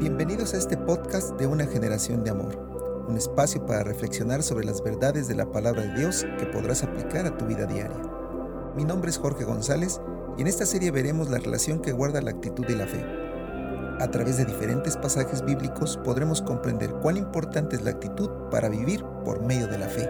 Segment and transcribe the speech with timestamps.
[0.00, 2.56] Bienvenidos a este podcast de Una generación de amor,
[3.06, 7.26] un espacio para reflexionar sobre las verdades de la palabra de Dios que podrás aplicar
[7.26, 8.00] a tu vida diaria.
[8.74, 10.00] Mi nombre es Jorge González
[10.38, 13.04] y en esta serie veremos la relación que guarda la actitud y la fe.
[14.00, 19.04] A través de diferentes pasajes bíblicos podremos comprender cuán importante es la actitud para vivir
[19.22, 20.08] por medio de la fe.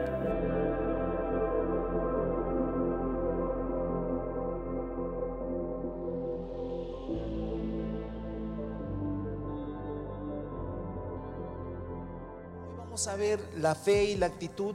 [13.07, 14.75] A ver la fe y la actitud,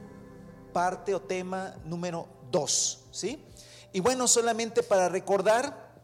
[0.72, 3.44] parte o tema número dos, ¿sí?
[3.92, 6.00] Y bueno, solamente para recordar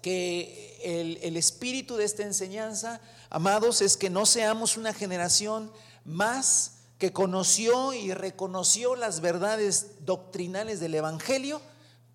[0.00, 5.72] que el, el espíritu de esta enseñanza, amados, es que no seamos una generación
[6.04, 11.60] más que conoció y reconoció las verdades doctrinales del Evangelio,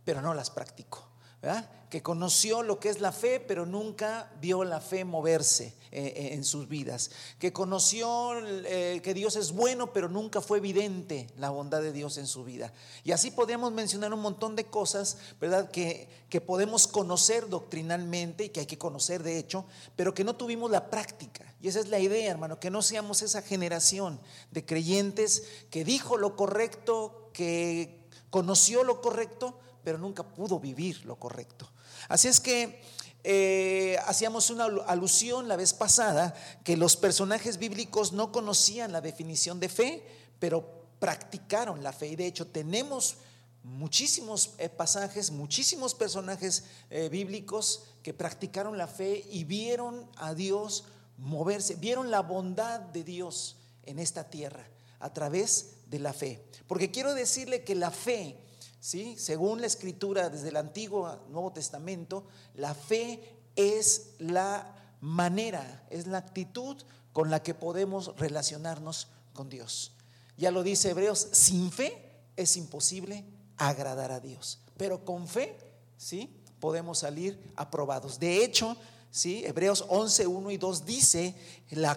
[0.04, 1.08] pero no las practicó.
[1.42, 1.70] ¿verdad?
[1.90, 6.34] que conoció lo que es la fe, pero nunca vio la fe moverse eh, eh,
[6.34, 11.50] en sus vidas, que conoció eh, que Dios es bueno, pero nunca fue evidente la
[11.50, 12.74] bondad de Dios en su vida.
[13.04, 15.72] Y así podemos mencionar un montón de cosas, ¿verdad?
[15.72, 20.36] Que, que podemos conocer doctrinalmente y que hay que conocer de hecho, pero que no
[20.36, 21.56] tuvimos la práctica.
[21.62, 24.20] Y esa es la idea, hermano, que no seamos esa generación
[24.52, 31.16] de creyentes que dijo lo correcto, que conoció lo correcto, pero nunca pudo vivir lo
[31.16, 31.72] correcto.
[32.10, 32.82] Así es que
[33.24, 39.60] eh, hacíamos una alusión la vez pasada que los personajes bíblicos no conocían la definición
[39.60, 40.04] de fe,
[40.40, 42.08] pero practicaron la fe.
[42.08, 43.18] Y de hecho tenemos
[43.64, 50.86] muchísimos eh, pasajes, muchísimos personajes eh, bíblicos que practicaron la fe y vieron a Dios
[51.18, 54.66] moverse, vieron la bondad de Dios en esta tierra
[55.00, 56.44] a través de la fe.
[56.68, 58.38] Porque quiero decirle que la fe
[58.80, 59.16] ¿sí?
[59.18, 62.26] Según la escritura desde el Antiguo Nuevo Testamento,
[62.56, 66.78] la fe es la manera, es la actitud
[67.14, 69.94] con la que podemos relacionarnos con Dios.
[70.38, 73.26] Ya lo dice Hebreos, sin fe es imposible
[73.58, 75.58] agradar a Dios, pero con fe,
[75.98, 76.30] ¿sí?
[76.60, 78.20] Podemos salir aprobados.
[78.20, 78.78] De hecho,
[79.10, 79.44] ¿sí?
[79.46, 81.36] Hebreos 11, 1 y 2 dice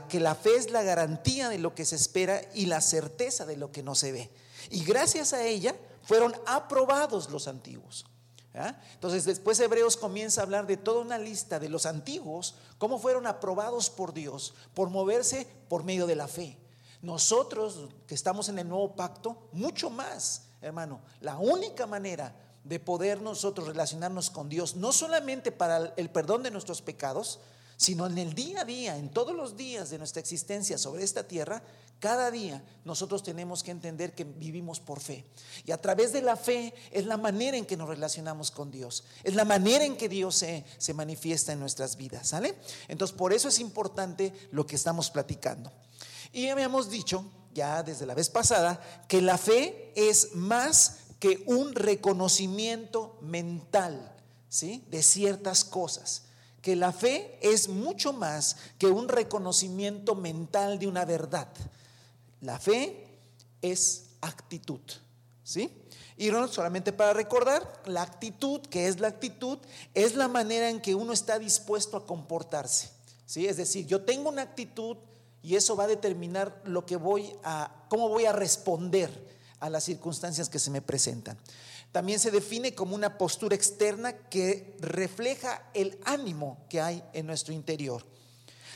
[0.09, 3.57] que la fe es la garantía de lo que se espera y la certeza de
[3.57, 4.31] lo que no se ve.
[4.71, 5.75] Y gracias a ella
[6.11, 8.05] fueron aprobados los antiguos.
[8.95, 13.29] Entonces después Hebreos comienza a hablar de toda una lista de los antiguos, cómo fueron
[13.29, 16.59] aprobados por Dios por moverse por medio de la fe.
[17.01, 21.01] Nosotros que estamos en el nuevo pacto, mucho más, hermano.
[21.21, 22.35] La única manera
[22.65, 27.39] de poder nosotros relacionarnos con Dios, no solamente para el perdón de nuestros pecados,
[27.77, 31.29] sino en el día a día, en todos los días de nuestra existencia sobre esta
[31.29, 31.63] tierra,
[32.01, 35.25] cada día nosotros tenemos que entender que vivimos por fe.
[35.67, 39.05] Y a través de la fe es la manera en que nos relacionamos con Dios.
[39.23, 42.29] Es la manera en que Dios se, se manifiesta en nuestras vidas.
[42.29, 42.57] ¿Sale?
[42.89, 45.71] Entonces por eso es importante lo que estamos platicando.
[46.33, 51.75] Y habíamos dicho ya desde la vez pasada que la fe es más que un
[51.75, 54.17] reconocimiento mental
[54.49, 54.85] ¿sí?
[54.89, 56.23] de ciertas cosas
[56.63, 61.49] que la fe es mucho más que un reconocimiento mental de una verdad.
[62.41, 63.07] La fe
[63.63, 64.81] es actitud,
[65.43, 65.71] ¿sí?
[66.17, 69.59] Y no solamente para recordar, la actitud, que es la actitud,
[69.95, 72.91] es la manera en que uno está dispuesto a comportarse,
[73.27, 73.47] ¿sí?
[73.47, 74.97] Es decir, yo tengo una actitud
[75.43, 79.11] y eso va a determinar lo que voy a, cómo voy a responder
[79.61, 81.39] a las circunstancias que se me presentan.
[81.93, 87.53] También se define como una postura externa que refleja el ánimo que hay en nuestro
[87.53, 88.05] interior.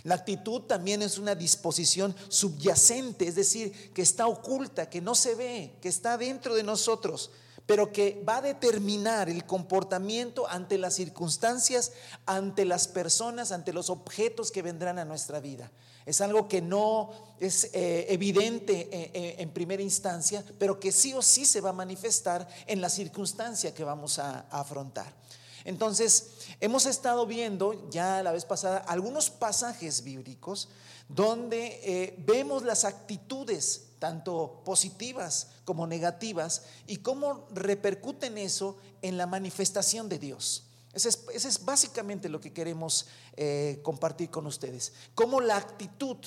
[0.03, 5.34] La actitud también es una disposición subyacente, es decir, que está oculta, que no se
[5.34, 7.31] ve, que está dentro de nosotros,
[7.66, 11.93] pero que va a determinar el comportamiento ante las circunstancias,
[12.27, 15.71] ante las personas, ante los objetos que vendrán a nuestra vida.
[16.05, 21.15] Es algo que no es eh, evidente eh, eh, en primera instancia, pero que sí
[21.15, 25.24] o sí se va a manifestar en la circunstancia que vamos a afrontar.
[25.64, 30.69] Entonces, hemos estado viendo ya la vez pasada algunos pasajes bíblicos
[31.08, 39.26] donde eh, vemos las actitudes tanto positivas como negativas y cómo repercuten eso en la
[39.26, 40.64] manifestación de Dios.
[40.93, 43.06] Ese es, básicamente lo que queremos
[43.37, 44.93] eh, compartir con ustedes.
[45.14, 46.19] Cómo la actitud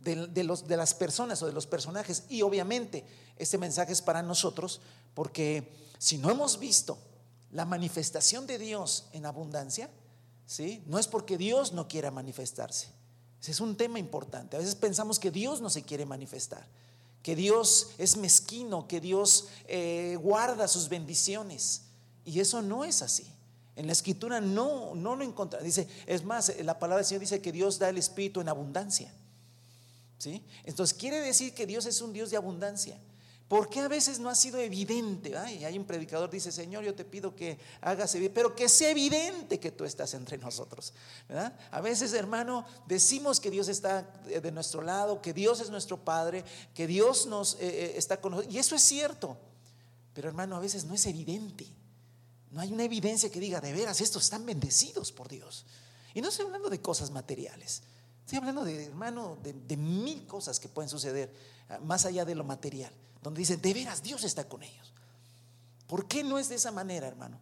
[0.00, 3.04] de, de las personas o de los personajes, y obviamente
[3.36, 4.80] este mensaje es para nosotros,
[5.14, 6.98] porque si no hemos visto
[7.56, 9.88] la manifestación de Dios en abundancia,
[10.46, 10.82] ¿sí?
[10.86, 12.88] No es porque Dios no quiera manifestarse.
[13.46, 14.56] Es un tema importante.
[14.56, 16.66] A veces pensamos que Dios no se quiere manifestar,
[17.22, 21.84] que Dios es mezquino, que Dios eh, guarda sus bendiciones.
[22.26, 23.26] Y eso no es así.
[23.74, 25.60] En la escritura no, no lo encuentra.
[25.60, 29.10] Dice, es más, la palabra del Señor dice que Dios da el Espíritu en abundancia.
[30.18, 30.44] ¿Sí?
[30.64, 32.98] Entonces quiere decir que Dios es un Dios de abundancia.
[33.48, 35.36] ¿Por qué a veces no ha sido evidente?
[35.36, 38.90] Ay, hay un predicador dice, Señor, yo te pido que hagas evidente, pero que sea
[38.90, 40.92] evidente que tú estás entre nosotros.
[41.70, 46.44] A veces, hermano, decimos que Dios está de nuestro lado, que Dios es nuestro Padre,
[46.74, 48.52] que Dios nos eh, eh, está con nosotros.
[48.52, 49.38] Y eso es cierto.
[50.12, 51.68] Pero hermano, a veces no es evidente.
[52.50, 55.66] No hay una evidencia que diga, de veras, estos están bendecidos por Dios.
[56.14, 57.84] Y no estoy hablando de cosas materiales.
[58.24, 61.32] Estoy hablando de, hermano, de mil cosas que pueden suceder
[61.68, 62.92] ah, más allá de lo material
[63.26, 64.92] donde dicen, de veras, Dios está con ellos.
[65.88, 67.40] ¿Por qué no es de esa manera, hermano?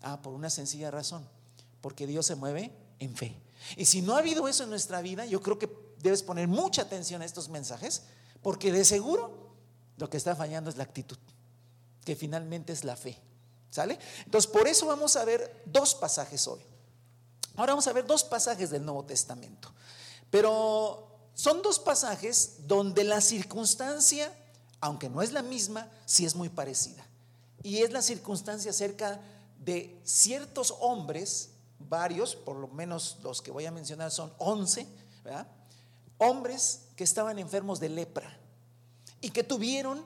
[0.00, 1.28] Ah, por una sencilla razón,
[1.80, 3.36] porque Dios se mueve en fe.
[3.76, 5.68] Y si no ha habido eso en nuestra vida, yo creo que
[5.98, 8.02] debes poner mucha atención a estos mensajes,
[8.44, 9.56] porque de seguro
[9.96, 11.18] lo que está fallando es la actitud,
[12.04, 13.20] que finalmente es la fe.
[13.70, 13.98] ¿Sale?
[14.24, 16.60] Entonces, por eso vamos a ver dos pasajes hoy.
[17.56, 19.74] Ahora vamos a ver dos pasajes del Nuevo Testamento.
[20.30, 24.32] Pero son dos pasajes donde la circunstancia
[24.80, 27.04] aunque no es la misma, sí es muy parecida.
[27.62, 29.20] Y es la circunstancia acerca
[29.58, 34.86] de ciertos hombres, varios, por lo menos los que voy a mencionar son 11,
[36.18, 38.38] hombres que estaban enfermos de lepra
[39.20, 40.04] y que tuvieron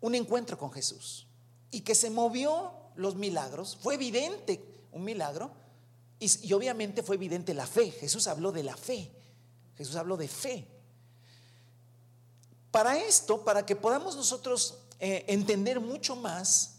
[0.00, 1.26] un encuentro con Jesús
[1.70, 5.50] y que se movió los milagros, fue evidente un milagro
[6.18, 7.90] y, y obviamente fue evidente la fe.
[7.90, 9.10] Jesús habló de la fe,
[9.76, 10.79] Jesús habló de fe.
[12.70, 16.76] Para esto, para que podamos nosotros eh, entender mucho más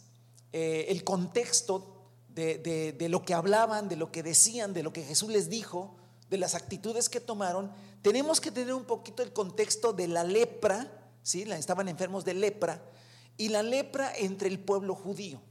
[0.53, 1.88] eh, el contexto
[2.29, 5.97] de, de, lo que hablaban, de lo que decían, de lo que Jesús les dijo,
[6.29, 7.71] de las actitudes que tomaron,
[8.01, 10.89] tenemos que tener un poquito el contexto de la lepra,
[11.23, 11.41] ¿sí?
[11.41, 12.81] estaban enfermos de lepra,
[13.38, 15.41] y la lepra entre el pueblo judío.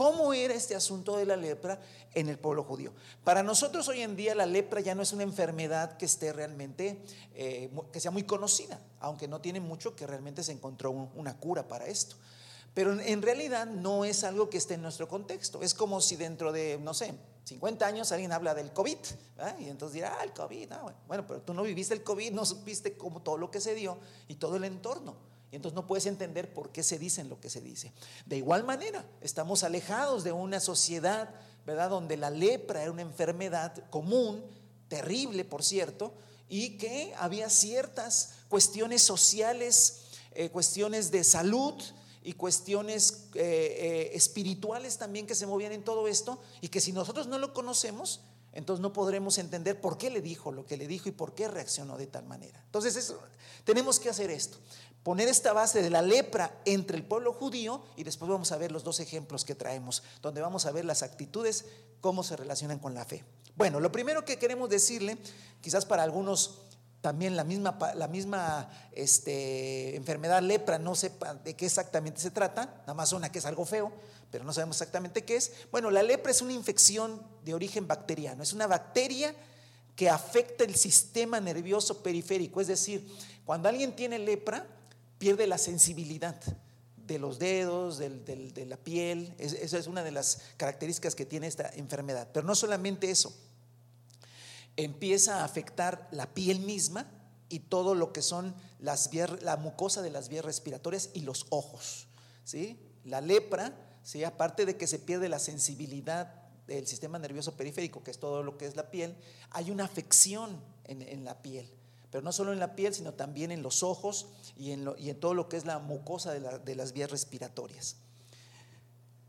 [0.00, 1.78] ¿Cómo era este asunto de la lepra
[2.14, 2.90] en el pueblo judío?
[3.22, 7.02] Para nosotros hoy en día la lepra ya no es una enfermedad que esté realmente,
[7.34, 11.68] eh, que sea muy conocida, aunque no tiene mucho que realmente se encontró una cura
[11.68, 12.16] para esto.
[12.72, 15.60] Pero en realidad no es algo que esté en nuestro contexto.
[15.60, 17.12] Es como si dentro de, no sé,
[17.44, 18.96] 50 años alguien habla del COVID,
[19.58, 20.98] y entonces dirá, ah, el COVID, ah, bueno.
[21.08, 23.98] bueno, pero tú no viviste el COVID, no supiste cómo todo lo que se dio
[24.28, 25.28] y todo el entorno.
[25.52, 27.92] Y entonces no puedes entender por qué se dice lo que se dice.
[28.26, 31.34] De igual manera, estamos alejados de una sociedad,
[31.66, 31.90] ¿verdad?
[31.90, 34.44] Donde la lepra era una enfermedad común,
[34.88, 36.14] terrible, por cierto,
[36.48, 40.02] y que había ciertas cuestiones sociales,
[40.32, 41.74] eh, cuestiones de salud
[42.22, 46.92] y cuestiones eh, eh, espirituales también que se movían en todo esto, y que si
[46.92, 48.20] nosotros no lo conocemos,
[48.52, 51.48] entonces no podremos entender por qué le dijo lo que le dijo y por qué
[51.48, 52.60] reaccionó de tal manera.
[52.66, 53.14] Entonces
[53.64, 54.58] tenemos que hacer esto
[55.02, 58.72] poner esta base de la lepra entre el pueblo judío y después vamos a ver
[58.72, 61.64] los dos ejemplos que traemos, donde vamos a ver las actitudes,
[62.00, 63.24] cómo se relacionan con la fe.
[63.56, 65.18] Bueno, lo primero que queremos decirle,
[65.60, 66.62] quizás para algunos
[67.00, 72.66] también la misma, la misma este, enfermedad lepra, no sepa de qué exactamente se trata,
[72.80, 73.90] nada más una que es algo feo,
[74.30, 75.52] pero no sabemos exactamente qué es.
[75.70, 79.34] Bueno, la lepra es una infección de origen bacteriano, es una bacteria
[79.96, 83.06] que afecta el sistema nervioso periférico, es decir,
[83.44, 84.66] cuando alguien tiene lepra,
[85.20, 86.40] pierde la sensibilidad
[86.96, 89.34] de los dedos, de la piel.
[89.38, 92.28] esa es una de las características que tiene esta enfermedad.
[92.32, 93.36] Pero no solamente eso,
[94.76, 97.06] empieza a afectar la piel misma
[97.50, 99.10] y todo lo que son las
[99.42, 102.06] la mucosa de las vías respiratorias y los ojos.
[102.44, 102.80] ¿sí?
[103.04, 104.24] La lepra, ¿sí?
[104.24, 106.32] aparte de que se pierde la sensibilidad
[106.66, 109.14] del sistema nervioso periférico, que es todo lo que es la piel,
[109.50, 111.70] hay una afección en la piel
[112.10, 114.26] pero no solo en la piel, sino también en los ojos
[114.56, 114.84] y en,
[115.20, 117.96] todo lo que es la mucosa de, las vías respiratorias.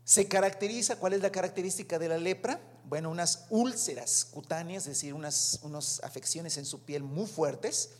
[0.04, 2.60] Se caracteriza, ¿cuál es la característica de la lepra?
[2.84, 7.90] Bueno, unas úlceras cutáneas, es decir, unas, afecciones en su piel muy fuertes,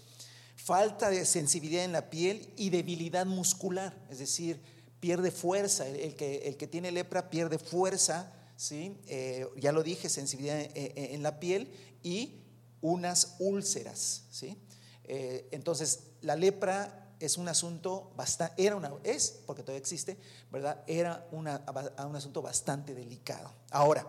[0.56, 4.60] falta de sensibilidad en la piel y debilidad muscular, es decir,
[4.98, 9.00] pierde fuerza, el, que, tiene lepra pierde fuerza, ¿sí?
[9.06, 11.72] Eh, ya lo dije, sensibilidad en, en la piel
[12.02, 12.42] y
[12.80, 14.58] unas úlceras, ¿sí?
[15.04, 20.16] Eh, entonces, la lepra es un asunto bastante, era una, es, porque todavía existe,
[20.50, 20.82] ¿verdad?
[20.86, 23.52] Era un asunto bastante delicado.
[23.70, 24.06] Ahora,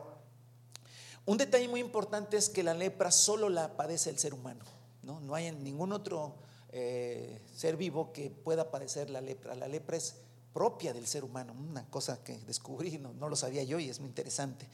[1.25, 4.65] un detalle muy importante es que la lepra solo la padece el ser humano,
[5.03, 5.19] ¿no?
[5.21, 6.35] No hay ningún otro
[6.71, 9.55] eh, ser vivo que pueda padecer la lepra.
[9.55, 10.15] La lepra es
[10.53, 13.99] propia del ser humano, una cosa que descubrí, no, no lo sabía yo y es
[13.99, 14.67] muy interesante.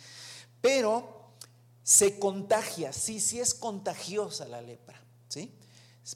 [0.62, 1.34] Pero
[1.84, 5.52] se contagia, sí, sí es contagiosa la lepra, ¿sí?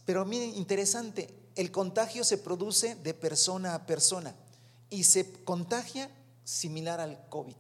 [0.06, 4.36] Pero miren, interesante, el contagio se produce de persona a persona
[4.90, 6.10] y se contagia
[6.44, 7.56] similar al COVID.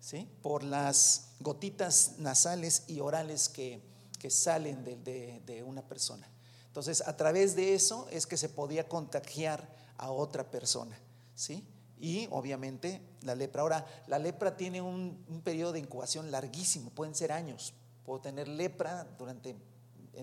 [0.00, 0.26] ¿sí?
[0.42, 3.82] por las gotitas nasales y orales que,
[4.30, 6.28] salen de, de, una persona.
[6.66, 10.98] Entonces, a través de eso es que se podía contagiar a otra persona.
[11.34, 11.64] ¿sí?
[12.00, 13.62] Y obviamente la lepra.
[13.62, 17.74] Ahora, la lepra tiene un, periodo de incubación larguísimo, pueden ser años.
[18.04, 19.54] Puedo tener lepra durante,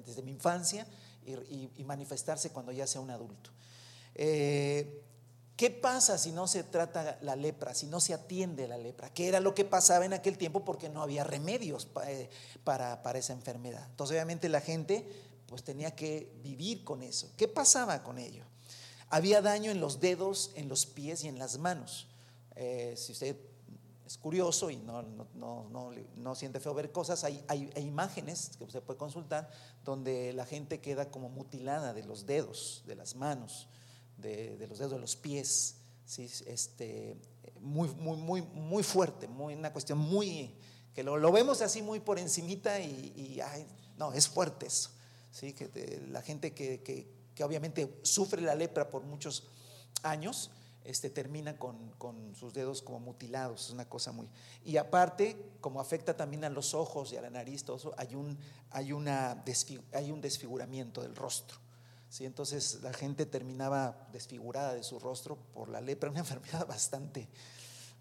[0.04, 0.88] desde mi infancia
[1.26, 3.52] y, manifestarse cuando ya sea un adulto.
[4.16, 5.02] Eh,
[5.56, 9.14] ¿Qué pasa si no se trata la lepra, si no se atiende la lepra?
[9.14, 10.66] ¿Qué era lo que pasaba en aquel tiempo?
[10.66, 12.30] Porque no había remedios eh,
[12.64, 13.86] para, para, esa enfermedad.
[13.90, 15.08] Entonces obviamente la gente
[15.48, 17.32] pues tenía que vivir con eso.
[17.38, 18.44] ¿Qué pasaba con ello?
[19.10, 22.08] Había daño en los dedos, en los pies y en las manos.
[22.56, 23.38] Eh, si usted
[24.06, 25.28] es curioso y no, no,
[25.70, 29.50] no, no, siente feo ver cosas, hay, hay, imágenes que usted puede consultar
[29.84, 33.68] donde la gente queda como mutilada de los dedos, de las manos
[34.18, 36.30] de, los dedos de los pies, ¿sí?
[36.48, 37.18] este,
[37.60, 40.56] muy, muy, muy, muy fuerte, muy, una cuestión muy,
[40.94, 43.40] que lo, vemos así muy por encimita y,
[43.98, 44.92] no, es fuerte eso,
[45.32, 45.54] ¿sí?
[45.54, 49.48] que la gente que, que, que, obviamente sufre la lepra por muchos
[50.04, 50.52] años,
[50.86, 51.76] este, termina con,
[52.36, 54.30] sus dedos como mutilados, es una cosa muy...
[54.64, 58.38] Y aparte, como afecta también a los ojos y a la nariz, todo hay un,
[60.22, 61.58] desfiguramiento del rostro.
[62.20, 67.28] Entonces la gente terminaba desfigurada de su rostro por la lepra, una enfermedad bastante,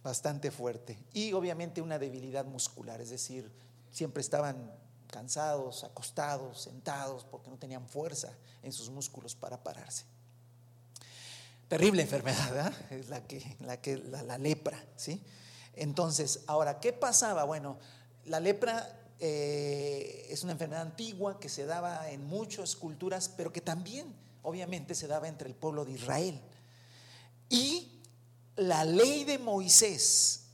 [0.02, 0.98] bastante fuerte.
[1.14, 3.50] Y obviamente una debilidad muscular, es decir,
[3.90, 4.72] siempre estaban
[5.06, 10.04] cansados, acostados, sentados, porque no tenían fuerza en sus músculos para pararse.
[11.68, 15.22] Terrible enfermedad, es la que, la, que la, lepra, ¿sí?
[15.74, 17.44] Entonces, ahora, ¿qué pasaba?
[17.44, 17.78] Bueno,
[18.26, 23.60] la lepra eh, es una enfermedad antigua que se daba en muchas culturas, pero que
[23.60, 26.40] también obviamente se daba entre el pueblo de Israel.
[27.48, 28.00] Y
[28.56, 30.44] la ley de Moisés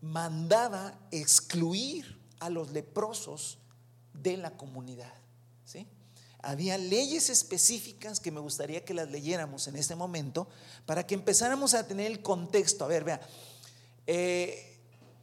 [0.00, 3.58] mandaba excluir a los leprosos
[4.12, 5.19] de la comunidad.
[6.42, 10.48] Había leyes específicas que me gustaría que las leyéramos en este momento
[10.86, 12.84] para que empezáramos a tener el contexto.
[12.84, 13.20] A ver, vea,
[14.06, 14.70] eh,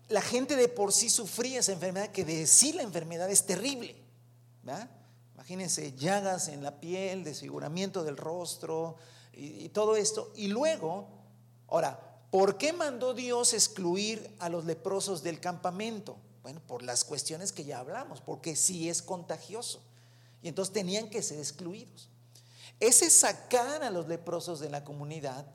[0.10, 3.96] la gente de por sí sufría esa enfermedad, que de sí la enfermedad es terrible.
[5.34, 8.98] Imagínense llagas en la piel, desfiguramiento del rostro
[9.34, 10.32] y, todo esto.
[10.36, 11.08] Y luego,
[11.68, 12.00] ahora,
[12.32, 16.18] ¿por qué mandó Dios excluir a los leprosos del campamento?
[16.44, 19.82] Bueno, por las cuestiones que ya hablamos, porque sí es contagioso.
[20.42, 22.10] Y entonces tenían que ser excluidos.
[22.80, 25.46] Ese sacar a los leprosos de la comunidad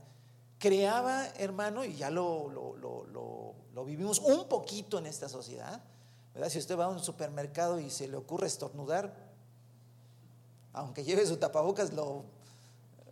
[0.59, 5.83] creaba, hermano, y ya lo, lo, vivimos un poquito en esta sociedad,
[6.35, 6.49] ¿verdad?
[6.49, 9.13] Si usted va a un supermercado y se le ocurre estornudar,
[10.73, 12.25] aunque lleve su tapabocas, lo,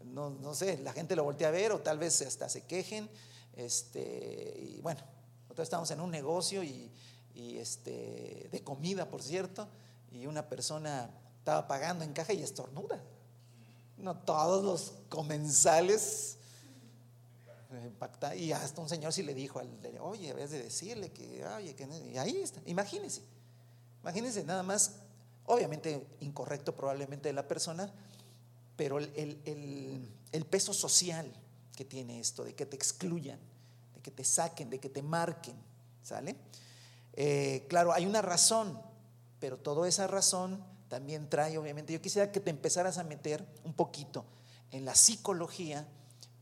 [0.05, 3.09] no, sé, la gente lo voltea a ver o tal vez hasta se quejen.
[3.57, 5.01] Este, y bueno,
[5.43, 6.91] nosotros estamos en un negocio y,
[7.35, 9.69] y este, de comida, por cierto,
[10.13, 13.03] y una persona estaba pagando en caja y estornuda.
[13.97, 16.39] No todos los comensales
[18.37, 19.69] y hasta un señor sí le dijo al
[20.01, 22.61] oye, vez de decirle que, oye, que y ahí está.
[22.67, 23.23] Imagínense,
[24.03, 24.97] imagínense nada más,
[25.45, 27.93] obviamente incorrecto probablemente de la persona,
[28.77, 31.33] pero el, peso social
[31.77, 33.39] que tiene esto, de que te excluyan,
[33.95, 35.55] de que te saquen, de que te marquen,
[36.03, 36.35] ¿sale?
[37.13, 38.81] Eh, claro, hay una razón,
[39.39, 43.73] pero toda esa razón también trae, obviamente, yo quisiera que te empezaras a meter un
[43.73, 44.25] poquito
[44.73, 45.87] en la psicología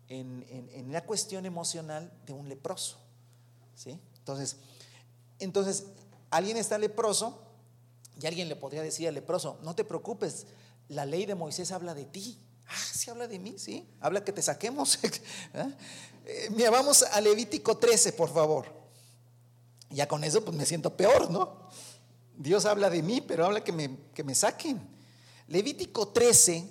[0.09, 2.97] en, la cuestión emocional de un leproso.
[3.75, 4.01] ¿sí?
[4.17, 4.57] Entonces,
[5.39, 5.85] entonces,
[6.31, 7.43] alguien está leproso
[8.19, 10.47] y alguien le podría decir al leproso, no te preocupes,
[10.89, 12.39] la ley de Moisés habla de ti.
[12.67, 13.87] Ah, sí habla de mí, sí.
[14.01, 14.99] Habla que te saquemos.
[15.55, 15.69] ¿Ah?
[16.25, 18.65] Eh, mira, vamos a Levítico 13, por favor.
[19.91, 21.69] Ya con eso pues me siento peor, ¿no?
[22.39, 24.81] Dios habla de mí, pero habla que me, que me saquen.
[25.49, 26.65] Levítico 13,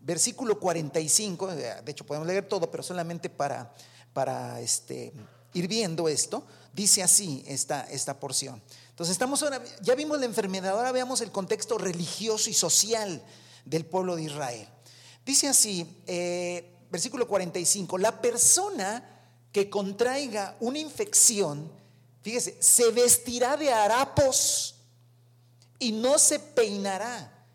[0.00, 3.72] versículo 45, de hecho podemos leer todo, pero solamente para,
[4.12, 5.14] para este,
[5.54, 8.62] ir viendo esto, dice así esta, esta porción.
[8.90, 13.22] Entonces estamos ahora, ya vimos la enfermedad, ahora veamos el contexto religioso y social
[13.64, 14.68] del pueblo de Israel.
[15.24, 19.10] Dice así, eh, versículo 45, la persona
[19.50, 21.72] que contraiga una infección,
[22.20, 24.73] fíjese, se vestirá de harapos
[25.78, 27.46] y no se peinará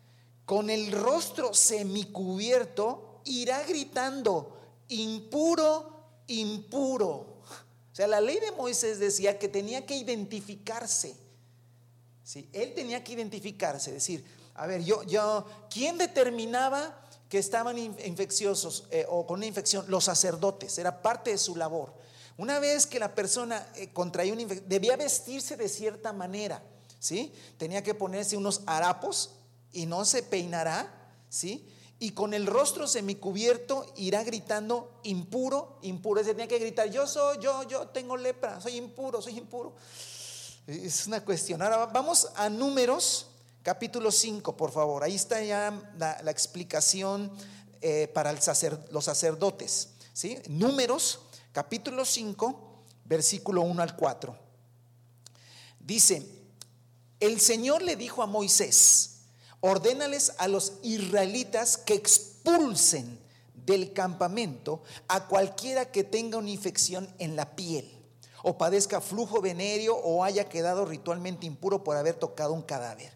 [0.44, 4.58] con el rostro semicubierto, irá gritando,
[4.88, 7.40] impuro, impuro.
[7.92, 11.14] O sea, la ley de Moisés decía que tenía que identificarse.
[12.24, 12.48] ¿sí?
[12.52, 14.24] Él tenía que identificarse, decir,
[14.54, 19.84] a ver, yo, yo, ¿quién determinaba que estaban infecciosos eh, o con una infección?
[19.88, 21.94] Los sacerdotes, era parte de su labor.
[22.36, 26.62] Una vez que la persona eh, contraía una infección, debía vestirse de cierta manera,
[27.00, 27.32] ¿sí?
[27.56, 29.32] Tenía que ponerse unos harapos
[29.72, 31.68] y no se peinará, ¿sí?
[31.98, 36.22] Y con el rostro semicubierto irá gritando impuro, impuro.
[36.22, 39.74] Se tenía que gritar, yo soy, yo, yo tengo lepra, soy impuro, soy impuro.
[40.66, 41.60] Es una cuestión.
[41.60, 43.26] Ahora vamos a números,
[43.62, 45.02] capítulo 5, por favor.
[45.02, 47.30] Ahí está ya la, explicación
[47.82, 49.90] eh, para los sacerdotes.
[50.14, 50.38] ¿sí?
[50.48, 51.20] Números,
[51.52, 54.38] capítulo 5, versículo 1 al 4.
[55.80, 56.39] Dice,
[57.20, 59.20] el Señor le dijo a Moisés,
[59.60, 63.20] ordénales a los israelitas que expulsen
[63.54, 68.00] del campamento a cualquiera que tenga una infección en la piel
[68.42, 73.12] o padezca flujo venéreo o haya quedado ritualmente impuro por haber tocado un cadáver.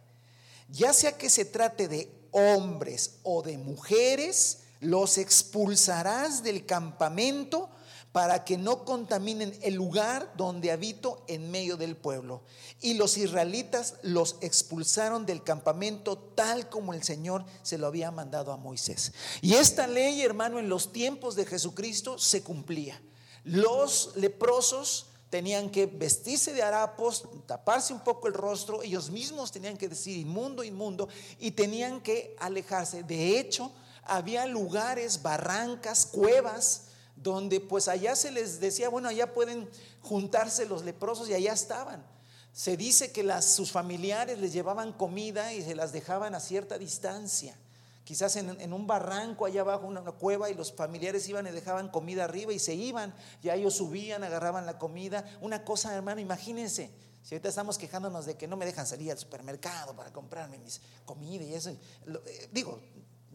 [0.69, 7.71] Ya sea que se trate de hombres o de mujeres, los expulsarás del campamento
[8.15, 12.43] para que no contaminen el lugar donde habito en medio del pueblo.
[12.81, 18.53] Y los israelitas los expulsaron del campamento tal como el Señor se lo había mandado
[18.53, 19.13] a Moisés.
[19.43, 23.03] Y esta ley, hermano, en los tiempos de Jesucristo se cumplía.
[23.43, 29.77] Los leprosos tenían que vestirse de harapos, taparse un poco el rostro, ellos mismos tenían
[29.77, 31.09] que decir inmundo, inmundo,
[31.41, 33.03] y tenían que alejarse.
[33.03, 33.73] De hecho,
[34.05, 36.84] había lugares, barrancas, cuevas,
[37.17, 39.69] donde pues allá se les decía, bueno, allá pueden
[40.01, 42.05] juntarse los leprosos y allá estaban.
[42.53, 47.57] Se dice que sus familiares les llevaban comida y se las dejaban a cierta distancia.
[48.05, 51.89] Quizás en, un barranco allá abajo, una, una, cueva, y los familiares iban y dejaban
[51.89, 53.15] comida arriba y se iban.
[53.43, 55.25] Ya ellos subían, agarraban la comida.
[55.41, 56.91] Una cosa, hermano, imagínense.
[57.23, 60.83] Si ahorita estamos quejándonos de que no me dejan salir al supermercado para comprarme mis
[61.07, 61.71] comida y eso.
[61.71, 62.79] Eh, digo,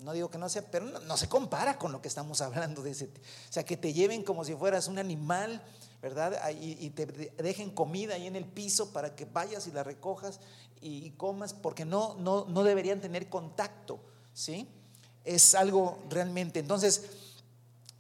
[0.04, 2.92] no digo que no sea, pero no, se compara con lo que estamos hablando de
[2.92, 3.06] ese.
[3.06, 5.62] O sea, que te lleven como si fueras un animal,
[6.02, 6.50] ¿verdad?
[6.52, 10.40] Y, te dejen comida ahí en el piso para que vayas y la recojas
[10.82, 14.00] y, comas, porque no, no, no deberían tener contacto,
[14.34, 14.68] ¿sí?
[15.26, 16.60] Es algo realmente.
[16.60, 17.04] Entonces,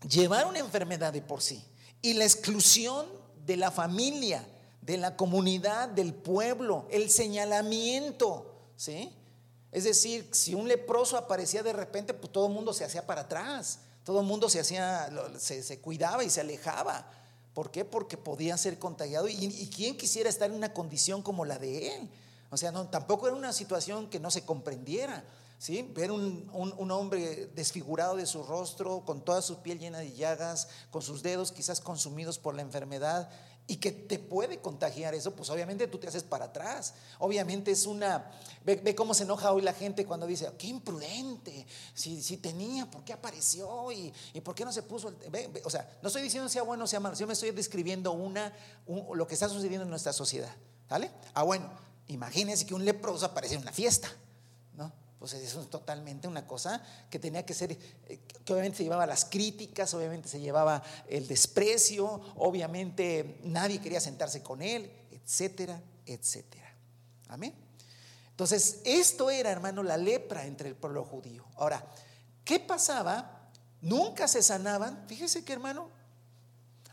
[0.07, 1.63] llevar una enfermedad de por sí
[2.01, 3.05] y la exclusión
[3.45, 4.47] de la familia,
[4.81, 9.13] de la comunidad, del pueblo, el señalamiento, ¿sí?
[9.71, 13.21] Es decir, si un leproso aparecía de repente, pues todo el mundo se hacía para
[13.21, 17.12] atrás, todo el mundo se hacía, se, cuidaba y se alejaba.
[17.53, 17.86] ¿Por qué?
[17.86, 19.27] Porque podía ser contagiado.
[19.27, 22.10] ¿Y, quién quisiera estar en una condición como la de él?
[22.49, 25.23] O sea, no, tampoco era una situación que no se comprendiera.
[25.93, 26.49] Ver un,
[26.89, 31.51] hombre desfigurado de su rostro, con toda su piel llena de llagas, con sus dedos
[31.51, 33.29] quizás consumidos por la enfermedad,
[33.69, 36.95] y que te puede contagiar eso, pues obviamente tú te haces para atrás.
[37.19, 38.32] Obviamente es una...
[38.65, 43.03] Ve, cómo se enoja hoy la gente cuando dice, qué imprudente, si, si tenía, ¿por
[43.03, 43.91] qué apareció?
[43.91, 45.13] ¿Y, y por qué no se puso?
[45.63, 48.51] o sea, no estoy diciendo sea bueno o sea malo, yo me estoy describiendo una,
[48.88, 50.53] lo que está sucediendo en nuestra sociedad.
[50.89, 51.12] ¿Vale?
[51.36, 51.69] Ah, bueno,
[52.08, 54.10] imagínense que un leproso aparece en una fiesta.
[55.19, 59.05] Pues eso es totalmente una cosa que tenía que ser, eh, que obviamente se llevaba
[59.05, 66.73] las críticas, obviamente se llevaba el desprecio, obviamente nadie quería sentarse con él, etcétera, etcétera.
[67.27, 67.53] Amén.
[68.32, 71.43] Entonces, esto era, hermano, la lepra entre el pueblo judío.
[71.55, 71.86] Ahora,
[72.45, 73.49] ¿qué pasaba?
[73.82, 75.05] Nunca se sanaban.
[75.10, 75.89] Fíjese que, hermano,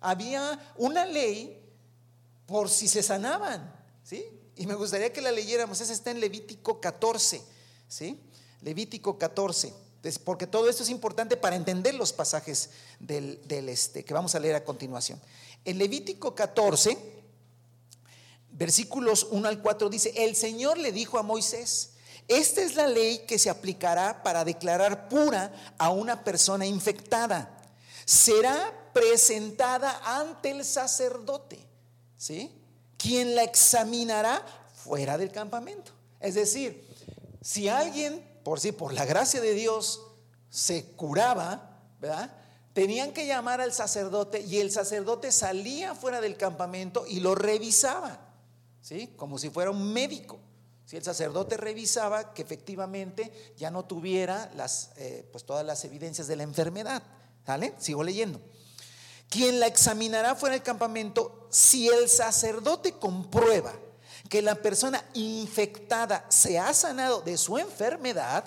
[0.01, 1.63] había una ley
[2.47, 4.25] por si se sanaban, ¿sí?
[4.57, 5.81] Y me gustaría que la leyéramos.
[5.81, 7.56] Esa está en Levítico 14.
[8.63, 9.73] Levítico 14,
[10.25, 14.57] porque todo esto es importante para entender los pasajes del, este, que vamos a leer
[14.57, 15.21] a continuación.
[15.65, 16.97] En Levítico 14,
[18.53, 21.91] versículos 1 al 4 dice, el Señor le dijo a Moisés,
[22.29, 27.63] esta es la ley que se aplicará para declarar pura a una persona infectada.
[28.05, 31.59] Será presentada ante el sacerdote,
[32.17, 32.51] ¿sí?
[32.97, 34.45] Quien la examinará
[34.75, 35.93] fuera del campamento.
[36.19, 36.86] Es decir,
[37.47, 40.03] si alguien, por sí, por la gracia de Dios,
[40.51, 42.37] se curaba, ¿verdad?
[42.73, 48.19] Tenían que llamar al sacerdote y el sacerdote salía fuera del campamento y lo revisaba,
[48.81, 49.15] ¿sí?
[49.17, 50.41] Como si fuera un médico.
[50.87, 56.27] Si el sacerdote revisaba que efectivamente ya no tuviera las, eh, pues todas las evidencias
[56.27, 57.01] de la enfermedad.
[57.47, 57.75] ¿Sale?
[57.79, 58.41] Sigo leyendo.
[59.29, 63.73] Quien la examinará fuera del campamento, si el sacerdote comprueba
[64.29, 68.45] que la persona infectada se ha sanado de su enfermedad,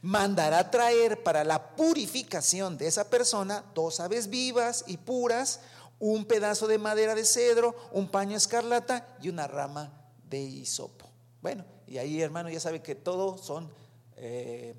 [0.00, 5.60] mandará traer para la purificación de esa persona dos aves vivas y puras,
[5.98, 9.92] un pedazo de madera de cedro, un paño escarlata y una rama
[10.28, 11.10] de hisopo.
[11.40, 13.70] Bueno, y ahí hermano ya sabe que todo son
[14.16, 14.74] eh,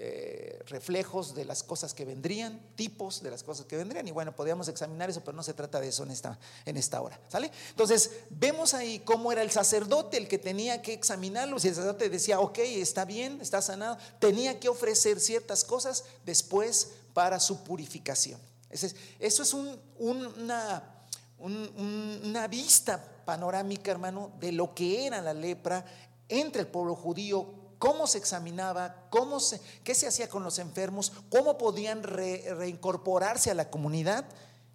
[0.00, 4.06] eh, reflejos de las cosas que vendrían, tipos de las cosas que vendrían.
[4.06, 7.02] Y bueno, podríamos examinar eso, pero no se trata de eso en esta, en esta
[7.02, 7.18] hora.
[7.28, 7.50] ¿Sale?
[7.70, 11.58] Entonces, vemos ahí cómo era el sacerdote el que tenía que examinarlo.
[11.58, 16.92] Si el sacerdote decía, ok, está bien, está sanado, tenía que ofrecer ciertas cosas después
[17.12, 18.40] para su purificación.
[18.70, 19.52] Eso es
[19.98, 20.84] una,
[21.38, 25.84] una vista panorámica, hermano, de lo que era la lepra
[26.28, 29.38] entre el pueblo judío cómo se examinaba, cómo
[29.84, 34.24] qué se hacía con los enfermos, cómo podían reincorporarse a la comunidad,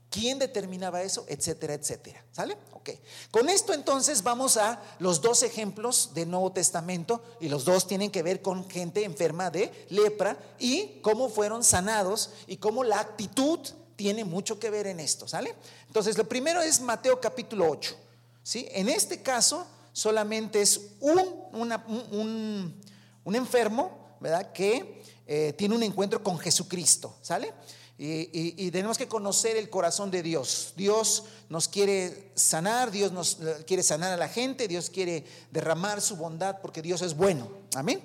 [0.09, 2.23] quién determinaba eso, etcétera, etcétera.
[2.31, 2.57] ¿Sale?
[2.73, 2.91] Ok.
[3.31, 8.11] Con esto entonces vamos a los dos ejemplos del Nuevo Testamento y los dos tienen
[8.11, 13.59] que ver con gente enferma de lepra y cómo fueron sanados y cómo la actitud
[13.95, 15.27] tiene mucho que ver en esto.
[15.27, 15.55] ¿Sale?
[15.87, 17.95] Entonces, lo primero es Mateo capítulo 8.
[18.43, 18.67] ¿Sí?
[18.71, 21.21] En este caso solamente es un,
[21.53, 22.81] un,
[23.23, 24.51] un enfermo, ¿verdad?
[24.51, 27.53] Que eh, tiene un encuentro con Jesucristo, ¿sale?
[27.97, 30.73] Y, tenemos que conocer el corazón de Dios.
[30.75, 36.17] Dios nos quiere sanar, Dios nos quiere sanar a la gente, Dios quiere derramar su
[36.17, 37.49] bondad porque Dios es bueno.
[37.75, 38.03] Amén.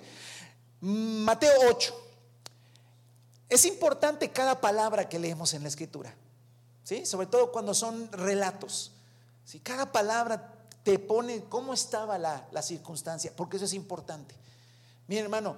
[0.80, 1.94] Mateo 8.
[3.48, 6.14] Es importante cada palabra que leemos en la escritura,
[6.84, 7.06] ¿sí?
[7.06, 8.92] Sobre todo cuando son relatos.
[9.44, 9.58] ¿sí?
[9.60, 14.34] Cada palabra te pone cómo estaba la, la circunstancia, porque eso es importante.
[15.08, 15.56] Mira, hermano,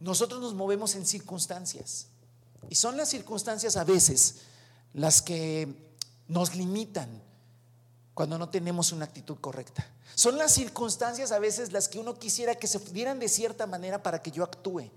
[0.00, 2.08] nosotros nos movemos en circunstancias.
[2.68, 4.36] Y son las circunstancias a veces
[4.92, 5.94] las que
[6.26, 7.22] nos limitan
[8.14, 9.86] cuando no tenemos una actitud correcta.
[10.14, 14.02] Son las circunstancias a veces las que uno quisiera que se dieran de cierta manera
[14.02, 14.90] para que yo actúe.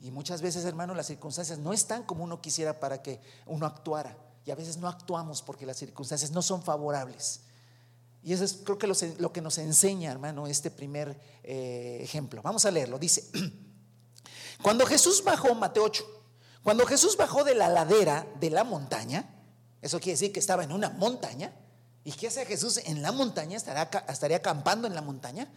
[0.00, 4.16] Y muchas veces, hermano, las circunstancias no están como uno quisiera para que uno actuara.
[4.46, 7.40] Y a veces no actuamos porque las circunstancias no son favorables.
[8.26, 12.42] Y eso es creo que lo, que nos enseña, hermano, este primer eh, ejemplo.
[12.42, 12.98] Vamos a leerlo.
[12.98, 13.30] Dice,
[14.62, 16.04] cuando Jesús bajó, Mateo 8,
[16.64, 19.32] cuando Jesús bajó de la ladera de la montaña,
[19.80, 21.54] eso quiere decir que estaba en una montaña.
[22.02, 23.56] ¿Y qué hace Jesús en la montaña?
[23.56, 25.48] ¿Estaría, estaría acampando en la montaña?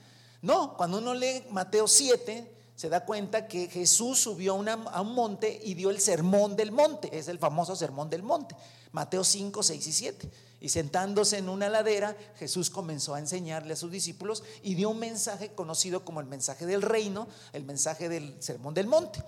[0.44, 5.60] No, cuando uno lee Mateo 7, se da cuenta que Jesús subió a un monte
[5.66, 7.10] y dio el sermón del monte.
[7.12, 8.56] Es el famoso sermón del monte.
[8.94, 10.32] Mateo 5, 6 y 7.
[10.62, 15.00] Y sentándose en una ladera, Jesús comenzó a enseñarle a sus discípulos y dio un
[15.00, 19.22] mensaje conocido como el mensaje del reino, el mensaje del sermón del monte.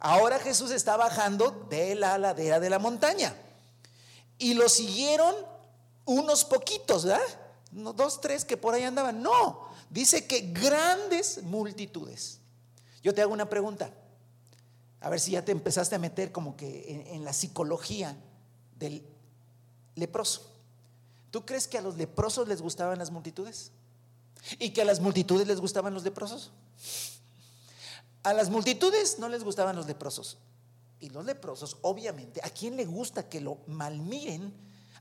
[0.00, 3.36] Ahora Jesús está bajando de la ladera de la montaña.
[4.36, 5.32] Y lo siguieron
[6.06, 7.22] unos poquitos, ¿verdad?
[7.70, 9.22] dos, tres que por ahí andaban.
[9.22, 12.40] No, dice que grandes multitudes.
[13.06, 13.92] Yo te hago una pregunta.
[15.00, 18.16] A ver si ya te empezaste a meter como que en la psicología
[18.80, 19.06] del
[19.94, 20.50] leproso.
[21.30, 23.70] ¿Tú crees que a los leprosos les gustaban las multitudes?
[24.58, 26.50] ¿Y que a las multitudes les gustaban los leprosos?
[28.24, 30.38] A las multitudes no les gustaban los leprosos.
[30.98, 34.52] Y los leprosos, obviamente, ¿a quién le gusta que lo malmiren?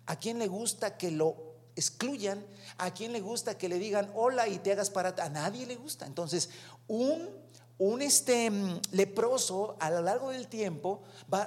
[0.05, 2.45] ¿A quién le gusta que lo excluyan?
[2.77, 5.15] ¿A quién le gusta que le digan hola y te hagas para...
[5.23, 6.05] A nadie le gusta.
[6.05, 6.51] Entonces,
[6.87, 7.43] un
[7.77, 11.03] un este, mm, leproso a lo largo del tiempo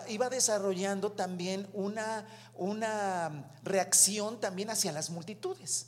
[0.08, 5.86] iba desarrollando también una, una reacción también hacia las multitudes.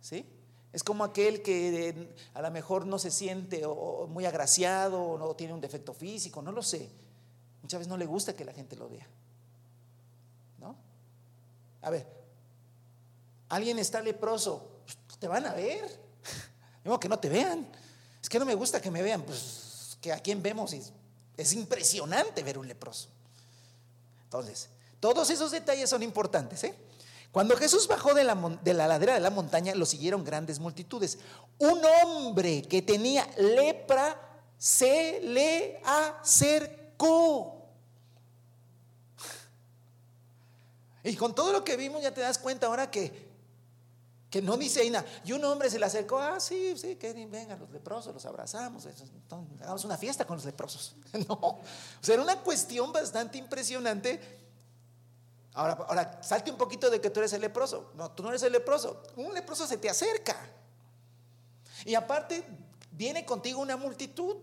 [0.00, 0.24] ¿sí?
[0.72, 3.66] Es como aquel que eh, a lo mejor no se siente
[4.08, 6.90] muy agraciado o no tiene un defecto físico, no lo sé.
[7.62, 9.06] Muchas veces no le gusta que la gente lo vea.
[10.58, 10.76] ¿No?
[11.82, 12.06] A ver,
[13.48, 15.84] alguien está leproso, pues, te van a ver.
[16.84, 17.66] Digo que no te vean.
[18.22, 19.65] Es que no me gusta que me vean, pues
[20.12, 20.92] a quien vemos es,
[21.36, 23.08] es impresionante ver un leproso.
[24.24, 24.68] Entonces,
[25.00, 26.64] todos esos detalles son importantes.
[26.64, 26.74] ¿eh?
[27.32, 31.18] Cuando Jesús bajó de la, de la ladera de la montaña, lo siguieron grandes multitudes.
[31.58, 34.20] Un hombre que tenía lepra
[34.58, 37.56] se le acercó.
[41.04, 43.25] Y con todo lo que vimos ya te das cuenta ahora que
[44.42, 45.06] no dice ahí nada.
[45.24, 48.86] Y un hombre se le acercó, ah, sí, sí, que vengan los leprosos, los abrazamos,
[49.60, 50.94] hagamos una fiesta con los leprosos.
[51.28, 51.62] No, o
[52.00, 54.20] sea, era una cuestión bastante impresionante.
[55.54, 57.92] Ahora, ahora, salte un poquito de que tú eres el leproso.
[57.94, 59.02] No, tú no eres el leproso.
[59.16, 60.36] Un leproso se te acerca.
[61.84, 62.44] Y aparte,
[62.90, 64.36] viene contigo una multitud.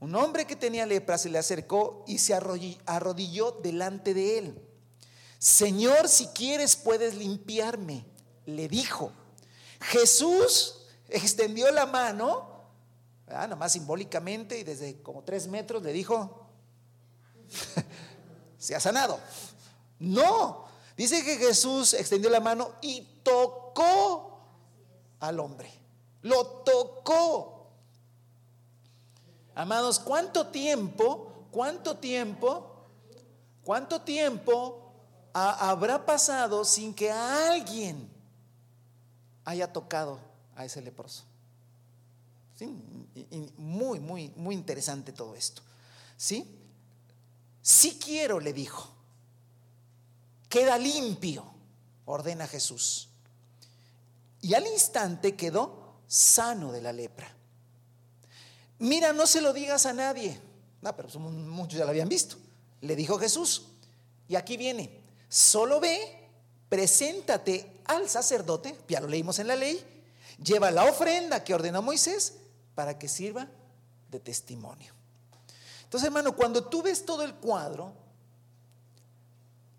[0.00, 4.65] Un hombre que tenía lepra se le acercó y se arrodilló delante de él.
[5.38, 8.04] Señor, si quieres puedes limpiarme,
[8.46, 9.12] le dijo.
[9.80, 12.64] Jesús extendió la mano,
[13.26, 16.46] nada más simbólicamente, y desde como tres metros le dijo,
[18.58, 19.20] se ha sanado.
[19.98, 24.40] No, dice que Jesús extendió la mano y tocó
[25.20, 25.72] al hombre.
[26.22, 27.70] Lo tocó.
[29.54, 32.84] Amados, ¿cuánto tiempo, cuánto tiempo,
[33.62, 34.85] cuánto tiempo
[35.36, 38.08] habrá pasado sin que alguien
[39.44, 40.18] haya tocado
[40.54, 41.24] a ese leproso?
[43.58, 45.60] muy, muy, muy interesante todo esto.
[46.16, 46.46] ¿Sí?
[47.60, 48.88] Si quiero, le dijo,
[50.48, 51.44] queda limpio,
[52.06, 53.08] ordena Jesús.
[54.40, 57.30] Y al instante quedó sano de la lepra.
[58.78, 60.40] Mira, no se lo digas a nadie.
[60.80, 62.36] No, pero muchos ya lo habían visto.
[62.80, 63.66] Le dijo Jesús.
[64.28, 66.28] Y aquí viene, solo ve,
[66.68, 69.84] preséntate al sacerdote, ya lo leímos en la ley,
[70.42, 72.34] lleva la ofrenda que ordenó Moisés
[72.74, 73.48] para que sirva
[74.10, 74.92] de testimonio.
[75.84, 77.92] Entonces, hermano, cuando tú ves todo el cuadro,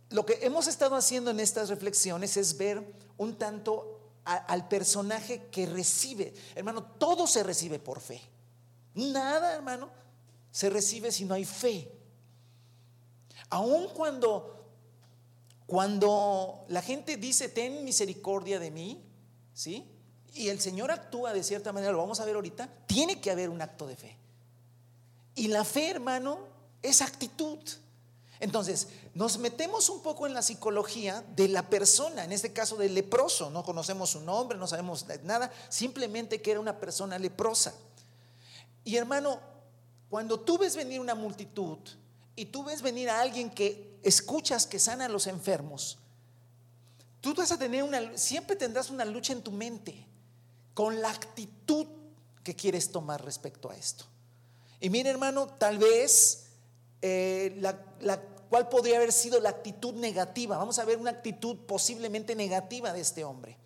[0.09, 2.81] lo que hemos estado haciendo en estas reflexiones es ver
[3.17, 6.33] un tanto al personaje que recibe.
[6.55, 8.21] Hermano, todo se recibe por fe.
[8.95, 9.89] Nada, hermano,
[10.51, 11.91] se recibe si no hay fe.
[13.49, 14.56] Aun cuando
[15.67, 19.03] cuando la gente dice, ten misericordia de mí,
[19.53, 19.85] ¿sí?
[20.37, 23.49] y el Señor actúa de cierta manera, lo vamos a ver ahorita, tiene que haber
[23.49, 24.17] un acto de fe.
[25.35, 26.39] Y la fe, hermano,
[26.81, 27.59] es actitud.
[28.39, 32.93] Entonces, nos metemos un poco en la psicología de la persona, en este caso del
[32.93, 33.49] leproso.
[33.49, 37.73] No conocemos su nombre, no sabemos nada, simplemente que era una persona leprosa.
[38.83, 39.39] Y hermano,
[40.09, 41.79] cuando tú ves venir una multitud
[42.37, 45.97] y tú ves venir a alguien que escuchas que sana a los enfermos,
[47.19, 50.05] tú vas a tener una, siempre tendrás una lucha en tu mente
[50.75, 51.87] con la actitud
[52.43, 54.05] que quieres tomar respecto a esto.
[54.79, 56.45] Y mire hermano, tal vez
[57.01, 57.75] eh, la,
[58.49, 60.57] cuál podría haber sido la actitud negativa.
[60.57, 63.57] Vamos a ver una actitud posiblemente negativa de este hombre.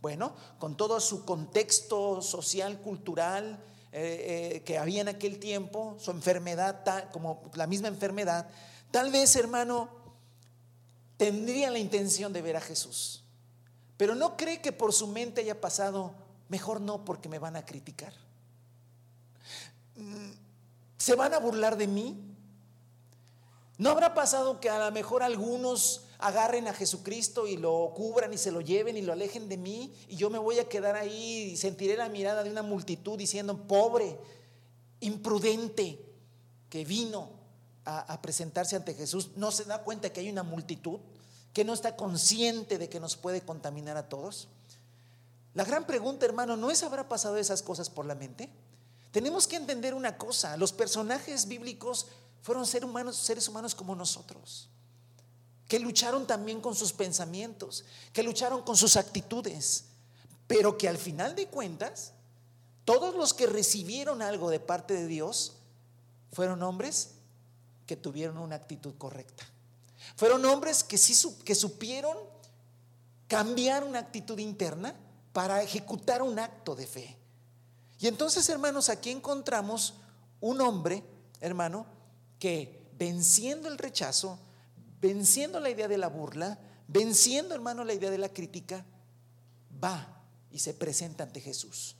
[0.00, 3.58] Bueno, con todo su contexto social, cultural
[3.98, 8.48] eh, eh, que había en aquel tiempo, su enfermedad, como la misma enfermedad,
[8.90, 9.88] tal vez hermano
[11.16, 13.24] tendría la intención de ver a Jesús.
[13.96, 16.14] Pero no cree que por su mente haya pasado
[16.48, 18.12] Mejor no porque me van a criticar.
[19.96, 20.30] Mm,
[20.96, 22.16] ¿Se van a burlar de mí?
[23.78, 28.38] ¿No habrá pasado que a lo mejor algunos agarren a Jesucristo y lo cubran y
[28.38, 31.50] se lo lleven y lo alejen de mí y yo me voy a quedar ahí
[31.52, 34.18] y sentiré la mirada de una multitud diciendo, pobre,
[35.00, 36.00] imprudente,
[36.68, 37.30] que vino
[37.84, 40.98] a, presentarse ante Jesús, no se da cuenta que hay una multitud,
[41.52, 44.48] que no está consciente de que nos puede contaminar a todos?
[45.54, 48.50] La gran pregunta, hermano, ¿no es habrá pasado esas cosas por la mente?
[49.12, 52.08] Tenemos que entender una cosa, los personajes bíblicos
[52.42, 54.68] fueron seres humanos, seres humanos como nosotros,
[55.68, 59.84] que lucharon también con sus pensamientos, que lucharon con sus actitudes,
[60.46, 62.12] pero que al final de cuentas,
[62.84, 65.54] todos los que recibieron algo de parte de Dios
[66.32, 67.10] fueron hombres
[67.86, 69.44] que tuvieron una actitud correcta.
[70.16, 72.16] Fueron hombres que sí que supieron
[73.26, 74.94] cambiar una actitud interna
[75.32, 77.16] para ejecutar un acto de fe.
[77.98, 79.94] Y entonces, hermanos, aquí encontramos
[80.40, 81.02] un hombre,
[81.40, 81.86] hermano,
[82.38, 84.38] que venciendo el rechazo,
[85.00, 88.84] venciendo la idea de la burla, venciendo, hermano, la idea de la crítica,
[89.82, 91.96] va y se presenta ante Jesús.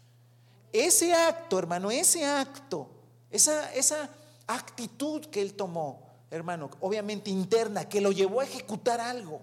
[0.73, 2.89] Ese acto, hermano, ese acto,
[3.31, 4.11] esa, esa
[4.47, 9.41] actitud que él tomó, hermano, obviamente interna, que lo llevó a ejecutar algo,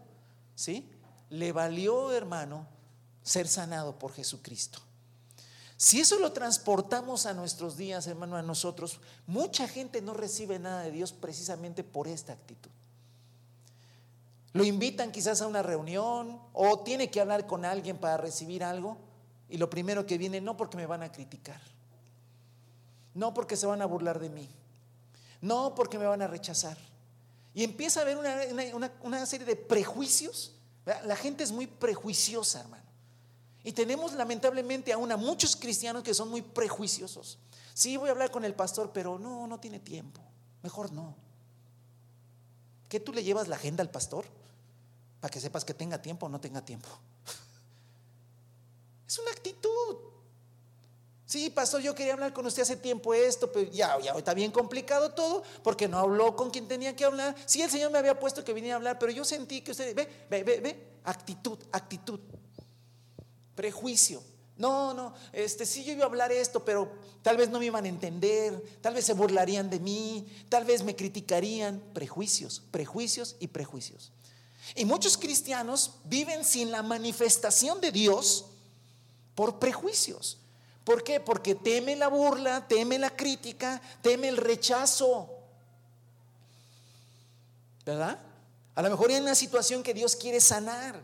[0.55, 0.89] ¿sí?
[1.29, 2.67] Le valió, hermano,
[3.23, 4.79] ser sanado por Jesucristo.
[5.77, 10.83] Si eso lo transportamos a nuestros días, hermano, a nosotros, mucha gente no recibe nada
[10.83, 12.71] de Dios precisamente por esta actitud.
[14.53, 18.97] Lo invitan quizás a una reunión o tiene que hablar con alguien para recibir algo
[19.49, 21.59] y lo primero que viene, no porque me van a criticar,
[23.13, 24.47] no porque se van a burlar de mí,
[25.41, 26.77] no porque me van a rechazar.
[27.55, 30.55] Y empieza a haber una, una serie de prejuicios.
[31.05, 32.83] La gente es muy prejuiciosa, hermano.
[33.63, 37.37] Y tenemos lamentablemente aún a muchos cristianos que son muy prejuiciosos.
[37.73, 40.19] Sí, voy a hablar con el pastor, pero no, no tiene tiempo.
[40.63, 41.15] Mejor no.
[42.89, 44.25] ¿Qué tú le llevas la agenda al pastor?
[45.23, 46.89] Para que sepas que tenga tiempo o no tenga tiempo.
[49.07, 49.97] Es una actitud.
[51.25, 54.51] Sí, pastor, yo quería hablar con usted hace tiempo esto, pero ya, ya está bien
[54.51, 57.35] complicado todo, porque no habló con quien tenía que hablar.
[57.45, 59.95] Sí, el Señor me había puesto que viniera a hablar, pero yo sentí que usted,
[59.95, 62.19] ve, ve, ve, ve, actitud, actitud
[63.55, 64.21] prejuicio.
[64.57, 67.85] No, no, este sí yo iba a hablar esto, pero tal vez no me iban
[67.85, 71.81] a entender, tal vez se burlarían de mí, tal vez me criticarían.
[71.93, 74.11] Prejuicios, prejuicios y prejuicios.
[74.75, 78.45] Y muchos cristianos viven sin la manifestación de Dios
[79.35, 80.37] por prejuicios,
[80.83, 81.19] ¿Por qué?
[81.19, 85.29] Porque teme la burla, teme la crítica, teme el rechazo.
[87.85, 88.19] ¿Verdad?
[88.75, 90.99] A lo mejor hay una situación que Dios quiere sanar.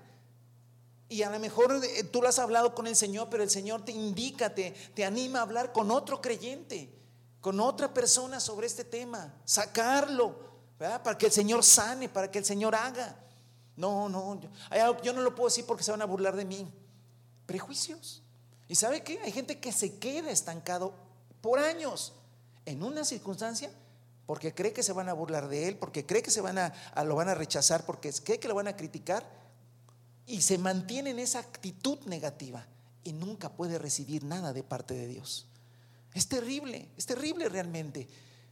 [1.07, 3.83] Y a lo mejor eh, tú lo has hablado con el Señor, pero el Señor
[3.83, 6.93] te indica, te, te anima a hablar con otro creyente,
[7.41, 10.37] con otra persona sobre este tema, sacarlo,
[10.77, 11.01] ¿verdad?
[11.01, 13.15] Para que el Señor sane, para que el Señor haga.
[13.79, 14.41] No, no,
[15.01, 16.69] yo, no lo puedo decir porque se van a burlar de mí.
[17.45, 18.21] Prejuicios.
[18.67, 19.21] ¿Y sabe qué?
[19.23, 20.93] Hay gente que se queda estancado
[21.39, 22.11] por años
[22.65, 23.71] en una circunstancia
[24.25, 26.73] porque cree que se van a burlar de él, porque cree que se van a,
[27.05, 29.25] lo van a rechazar, porque cree que lo van a criticar
[30.27, 32.67] y se mantiene en esa actitud negativa
[33.05, 35.47] y nunca puede recibir nada de parte de Dios.
[36.13, 38.09] Es terrible, es terrible realmente.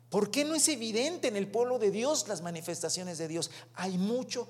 [0.10, 3.52] ¿Por qué no es evidente en el pueblo de Dios las manifestaciones de Dios?
[3.74, 4.48] Hay mucho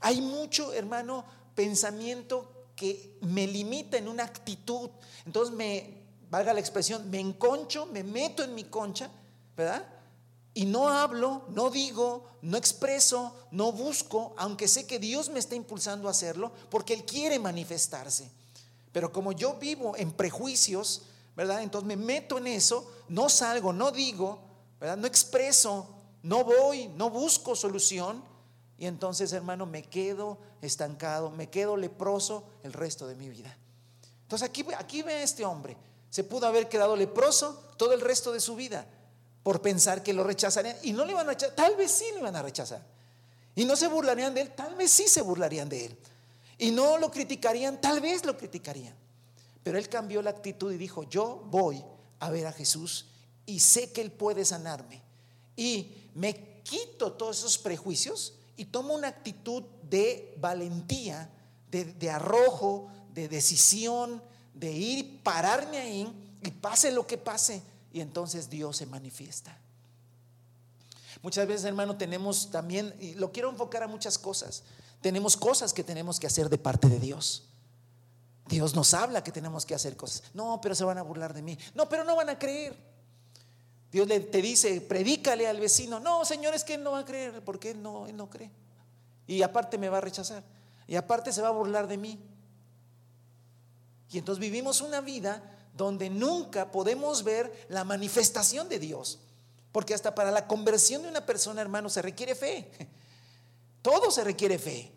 [0.00, 4.90] hay mucho, hermano, pensamiento que me limita en una actitud.
[5.26, 9.10] Entonces me, valga la expresión, me enconcho, me meto en mi concha,
[9.56, 9.86] ¿verdad?
[10.54, 15.54] Y no hablo, no digo, no expreso, no busco, aunque sé que Dios me está
[15.54, 18.30] impulsando a hacerlo, porque Él quiere manifestarse.
[18.92, 21.02] Pero como yo vivo en prejuicios,
[21.36, 21.62] ¿verdad?
[21.62, 24.40] Entonces me meto en eso, no salgo, no digo,
[24.80, 24.96] ¿verdad?
[24.96, 25.88] No expreso,
[26.22, 28.22] no voy, no busco solución.
[28.80, 33.54] Y entonces, hermano, me quedo estancado, me quedo leproso el resto de mi vida.
[34.22, 35.76] Entonces aquí, aquí ve a este hombre.
[36.08, 38.86] Se pudo haber quedado leproso todo el resto de su vida
[39.42, 40.78] por pensar que lo rechazarían.
[40.82, 42.82] Y no le iban a rechazar, tal vez sí le iban a rechazar.
[43.54, 45.98] Y no se burlarían de él, tal vez sí se burlarían de él.
[46.56, 48.94] Y no lo criticarían, tal vez lo criticarían.
[49.62, 51.84] Pero él cambió la actitud y dijo, yo voy
[52.18, 53.08] a ver a Jesús
[53.44, 55.02] y sé que él puede sanarme.
[55.54, 61.30] Y me quito todos esos prejuicios y tomo una actitud de valentía,
[61.70, 67.62] de, arrojo, de decisión, de ir, pararme ahí y pase lo que pase.
[67.90, 69.56] Y entonces Dios se manifiesta.
[71.22, 74.62] Muchas veces, hermano, tenemos también, y lo quiero enfocar a muchas cosas,
[75.00, 77.44] tenemos cosas que tenemos que hacer de parte de Dios.
[78.46, 80.24] Dios nos habla que tenemos que hacer cosas.
[80.34, 81.56] No, pero se van a burlar de mí.
[81.74, 82.76] No, pero no van a creer.
[83.90, 85.98] Dios te dice, predícale al vecino.
[85.98, 88.50] No, Señor, es que él no va a creer porque él no, él no cree.
[89.26, 90.44] Y aparte me va a rechazar.
[90.86, 92.18] Y aparte se va a burlar de mí.
[94.12, 95.42] Y entonces vivimos una vida
[95.76, 99.20] donde nunca podemos ver la manifestación de Dios.
[99.72, 102.70] Porque hasta para la conversión de una persona, hermano, se requiere fe.
[103.82, 104.92] Todo se requiere fe.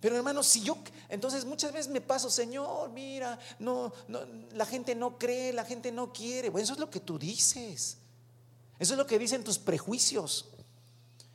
[0.00, 0.78] Pero hermano, si yo,
[1.08, 4.20] entonces muchas veces me paso, Señor, mira, no, no,
[4.52, 6.50] la gente no cree, la gente no quiere.
[6.50, 7.98] Bueno, eso es lo que tú dices.
[8.78, 10.46] Eso es lo que dicen tus prejuicios.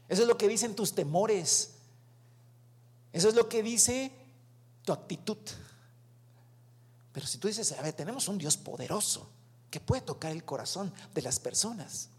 [0.08, 1.71] Eso es lo que dicen tus temores.
[3.12, 4.12] Eso es lo que dice
[4.84, 5.38] tu actitud.
[7.12, 9.29] Pero si tú dices, a ver, tenemos un Dios poderoso
[9.69, 12.10] que puede tocar el corazón de las personas.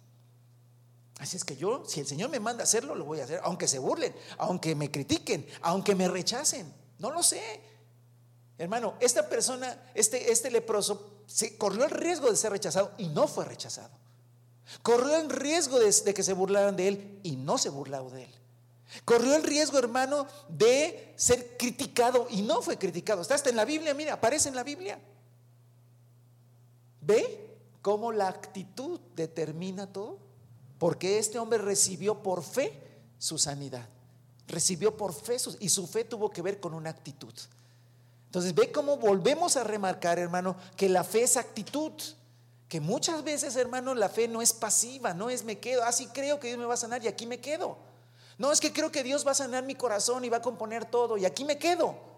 [1.19, 3.41] Así es que yo, si el Señor me manda a hacerlo, lo voy a hacer,
[3.45, 6.73] aunque se burlen, aunque me critiquen, aunque me rechacen.
[6.99, 7.61] No lo sé.
[8.59, 13.27] Hermano, esta persona, este, este leproso, se corrió el riesgo de ser rechazado y no
[13.27, 14.04] fue rechazado.
[14.83, 18.35] Corrió el riesgo de, que se burlaran de él y no se burlaron de él.
[19.05, 23.22] Corrió el riesgo, hermano, de ser criticado y no fue criticado.
[23.22, 24.98] Está hasta en la Biblia, mira, aparece en la Biblia.
[27.00, 30.18] ¿Ve cómo la actitud determina todo?
[30.79, 32.81] Porque este hombre recibió por fe
[33.18, 33.88] su sanidad.
[34.46, 37.35] Recibió por fe y su fe tuvo que ver con una actitud.
[38.27, 41.92] Entonces ve cómo volvemos a remarcar, hermano, que la fe es actitud.
[42.68, 46.12] Que muchas veces, hermano, la fe no es pasiva, no es me quedo, así ah,
[46.14, 47.77] creo que Dios me va a sanar y aquí me quedo.
[48.38, 50.85] No, es que creo que Dios va a sanar mi corazón y va a componer
[50.85, 52.14] todo y aquí me quedo.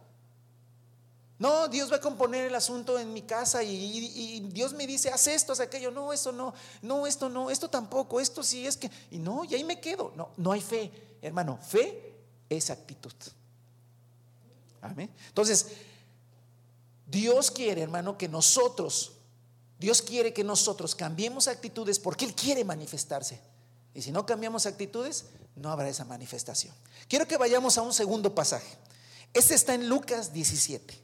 [1.39, 5.27] No, Dios va a componer el asunto en mi casa y, Dios me dice, haz
[5.27, 5.91] esto, haz aquello.
[5.91, 9.55] No, eso no, no, esto no, esto tampoco, esto sí es que, y no, y
[9.55, 10.13] ahí me quedo.
[10.17, 11.59] No, no hay fe, hermano.
[11.59, 12.15] Fe
[12.49, 13.13] es actitud.
[14.81, 15.11] Amén.
[15.29, 15.67] Entonces,
[17.07, 19.13] Dios quiere, hermano, que nosotros,
[19.79, 23.41] Dios quiere que nosotros cambiemos actitudes porque Él quiere manifestarse.
[23.95, 26.75] Y si no cambiamos actitudes, no habrá esa manifestación.
[27.09, 28.77] Quiero que vayamos a un segundo pasaje.
[29.33, 31.03] Este está en Lucas 17.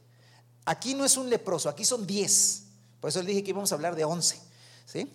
[0.65, 2.63] Aquí no es un leproso, aquí son 10.
[2.99, 4.39] Por eso le dije que íbamos a hablar de 11.
[4.85, 5.11] ¿sí?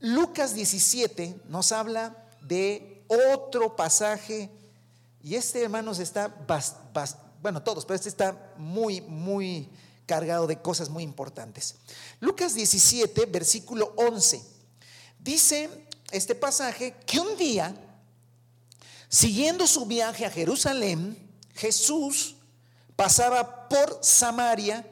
[0.00, 4.50] Lucas 17 nos habla de otro pasaje.
[5.22, 6.34] Y este, hermanos, está,
[7.42, 9.68] bueno, todos, pero este está muy, muy
[10.06, 11.74] cargado de cosas muy importantes.
[12.20, 14.42] Lucas 17, versículo 11.
[15.18, 15.68] Dice
[16.10, 17.74] este pasaje que un día,
[19.08, 21.18] siguiendo su viaje a Jerusalén,
[21.54, 22.36] Jesús
[22.94, 24.86] pasaba por Samaria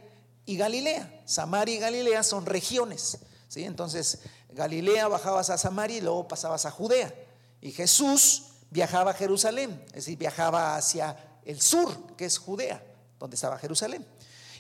[0.45, 1.23] y Galilea.
[1.25, 3.19] Samaria y Galilea son regiones.
[3.49, 3.65] ¿sí?
[3.65, 4.19] Entonces,
[4.51, 7.15] Galilea bajabas a Samaria y luego pasabas a Judea.
[7.61, 12.85] Y Jesús viajaba a Jerusalén, es decir, viajaba hacia el sur, que es Judea,
[13.19, 14.07] donde estaba Jerusalén.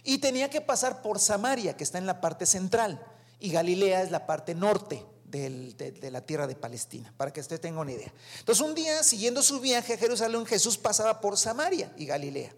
[0.05, 3.05] Y tenía que pasar por Samaria, que está en la parte central,
[3.41, 7.81] y Galilea es la parte norte de, la tierra de Palestina, para que usted tenga
[7.81, 8.13] una idea.
[8.39, 12.55] Entonces un día, siguiendo su viaje a Jerusalén, Jesús pasaba por Samaria y Galilea.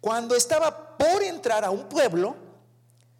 [0.00, 2.36] Cuando estaba por entrar a un pueblo,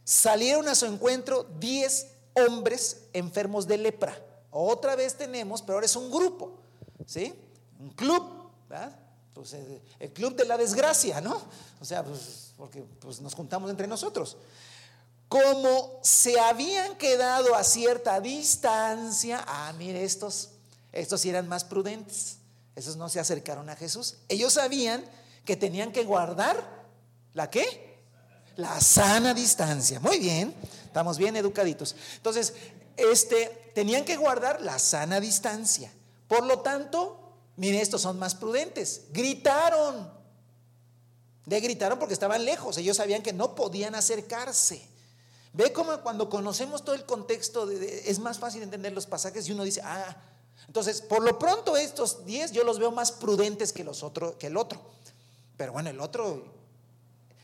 [0.05, 4.17] salieron a su encuentro diez hombres enfermos de lepra.
[4.51, 6.61] Otra vez tenemos, pero ahora es un grupo,
[7.05, 7.35] ¿sí?
[7.79, 8.97] Un club, ¿verdad?
[9.39, 9.57] Pues
[10.01, 11.41] el club de la desgracia, ¿no?
[11.81, 14.37] O sea, pues, porque pues, nos juntamos entre nosotros
[15.29, 20.51] como se habían quedado a cierta distancia, ah, mire, estos,
[20.91, 22.39] estos eran más prudentes,
[22.75, 24.17] esos no se acercaron a Jesús.
[24.29, 25.05] Ellos sabían
[25.45, 26.87] que tenían que guardar
[27.35, 27.99] la qué?
[28.57, 30.01] La sana distancia.
[30.01, 30.55] Muy bien,
[30.87, 31.95] estamos bien educaditos.
[32.17, 32.55] Entonces,
[32.97, 35.93] este, tenían que guardar la sana distancia.
[36.27, 37.28] Por lo tanto,
[37.59, 39.03] mire, estos son más prudentes.
[39.11, 40.11] Gritaron.
[41.45, 42.79] De gritaron porque estaban lejos.
[42.79, 44.87] Ellos sabían que no podían acercarse.
[45.53, 49.65] Ve cómo cuando conocemos todo el contexto es más fácil entender los pasajes y uno
[49.65, 50.17] dice, ah,
[50.67, 54.49] entonces por lo pronto estos 10 yo los veo más prudentes que, los otros, que
[54.49, 54.81] el otro.
[55.57, 56.45] Pero bueno, el otro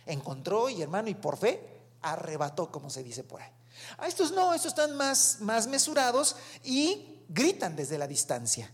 [0.06, 3.50] encontró y hermano y por fe arrebató, como se dice por ahí.
[3.98, 8.70] A estos no, estos están más, más mesurados y gritan desde la distancia.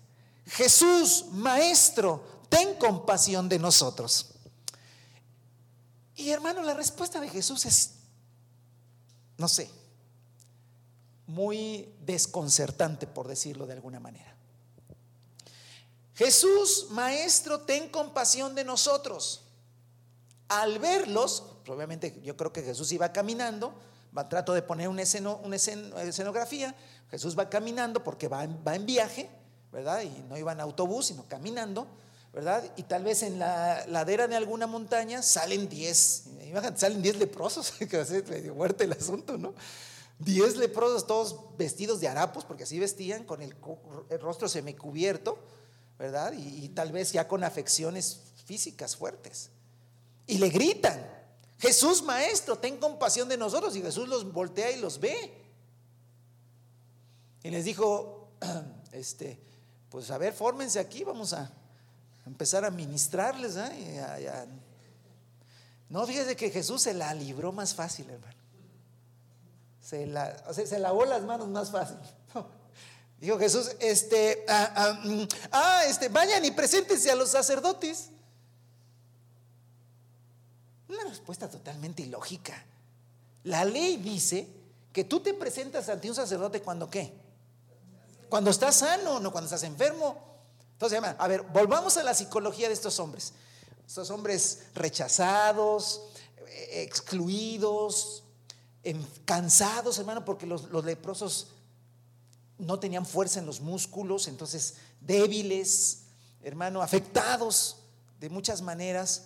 [0.51, 4.34] Jesús, Maestro, ten compasión de nosotros.
[6.16, 8.01] Y hermano, la respuesta de Jesús es
[9.40, 9.70] no sé,
[11.26, 14.36] muy desconcertante, por decirlo de alguna manera.
[16.14, 19.46] Jesús, Maestro, ten compasión de nosotros.
[20.48, 23.74] Al verlos, probablemente yo creo que Jesús iba caminando,
[24.16, 26.74] va, trato de poner una, escenografía,
[27.11, 29.30] Jesús va caminando porque va, va en viaje,
[29.73, 30.03] ¿verdad?
[30.03, 31.87] Y no iba en autobús, sino caminando.
[32.33, 32.64] ¿verdad?
[32.77, 36.25] Y tal vez en la ladera de alguna montaña salen 10,
[36.77, 39.55] salen 10 leprosos, que ser medio muerte el asunto, ¿no?
[40.21, 43.57] 10 leprosos todos vestidos de harapos, porque así vestían, con el,
[44.21, 45.39] rostro semicubierto,
[45.99, 46.33] ¿verdad?
[46.37, 49.51] Y tal vez ya con afecciones físicas fuertes.
[50.27, 51.05] Y le gritan,
[51.59, 53.75] Jesús Maestro, ten compasión de nosotros.
[53.77, 55.35] Y Jesús los voltea y los ve.
[57.43, 58.29] Y les dijo,
[58.93, 59.41] este,
[59.91, 61.51] pues a ver, fórmense aquí, vamos a,
[62.26, 63.57] empezar a ministrarles.
[63.57, 64.47] ¿eh?
[65.88, 68.38] No, fíjese que Jesús se la libró más fácil, hermano.
[69.82, 71.97] Se, la, se lavó las manos más fácil.
[73.20, 78.11] Dijo Jesús, este, ah, ah, mm, ah, este, vayan y preséntense a los sacerdotes.
[80.88, 82.64] Una respuesta totalmente ilógica.
[83.45, 84.49] La ley dice
[84.93, 87.12] que tú te presentas ante un sacerdote cuando qué?
[88.31, 90.16] Cuando estás sano, no cuando estás enfermo.
[90.72, 93.35] Entonces, a ver, volvamos a la psicología de estos hombres.
[93.87, 96.01] Estos hombres rechazados,
[96.47, 98.22] eh, excluidos,
[99.24, 101.49] cansados, hermano, porque los, los leprosos
[102.57, 106.03] no tenían fuerza en los músculos, entonces débiles,
[106.43, 107.78] hermano, afectados
[108.20, 109.24] de muchas maneras,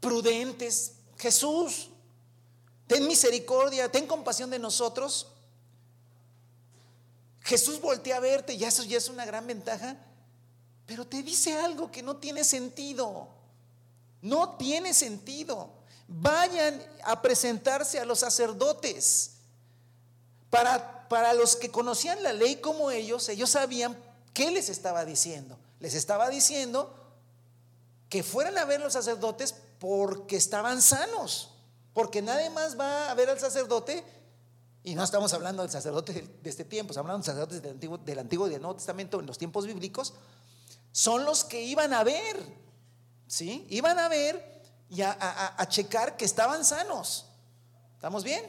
[0.00, 0.92] prudentes.
[1.18, 1.88] Jesús,
[2.86, 5.33] ten misericordia, ten compasión de nosotros.
[7.44, 9.96] Jesús voltea a verte y eso ya es una gran ventaja,
[10.86, 13.28] pero te dice algo que no tiene sentido.
[14.22, 15.70] No tiene sentido.
[16.08, 19.32] Vayan a presentarse a los sacerdotes.
[20.48, 23.94] Para, para los que conocían la ley como ellos, ellos sabían
[24.32, 25.58] qué les estaba diciendo.
[25.80, 26.94] Les estaba diciendo
[28.08, 31.50] que fueran a ver los sacerdotes porque estaban sanos.
[31.92, 34.02] Porque nadie más va a ver al sacerdote
[34.86, 36.12] y no estamos hablando del sacerdote
[36.42, 39.18] de este tiempo, estamos hablando de sacerdotes del Antiguo, del Antiguo y del Nuevo Testamento
[39.18, 40.12] en los tiempos bíblicos.
[40.92, 42.36] Son los que iban a ver,
[43.26, 43.66] ¿sí?
[43.70, 47.24] Iban a ver y a, checar que estaban sanos.
[47.94, 48.44] ¿Estamos bien?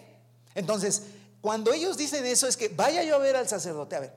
[0.56, 1.04] Entonces,
[1.40, 3.96] cuando ellos dicen eso es que vaya yo a ver al sacerdote.
[3.96, 4.14] A ver,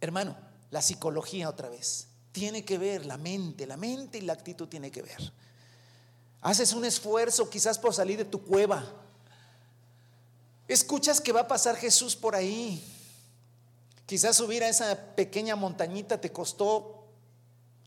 [0.00, 0.34] hermano,
[0.70, 2.08] la psicología otra vez.
[2.32, 5.32] Tiene que ver la mente, la mente y la actitud tiene que ver.
[6.40, 9.03] Haces un esfuerzo quizás por salir de tu cueva
[10.66, 12.82] Escuchas que va a pasar Jesús por ahí.
[14.06, 17.06] Quizás subir a esa pequeña montañita te costó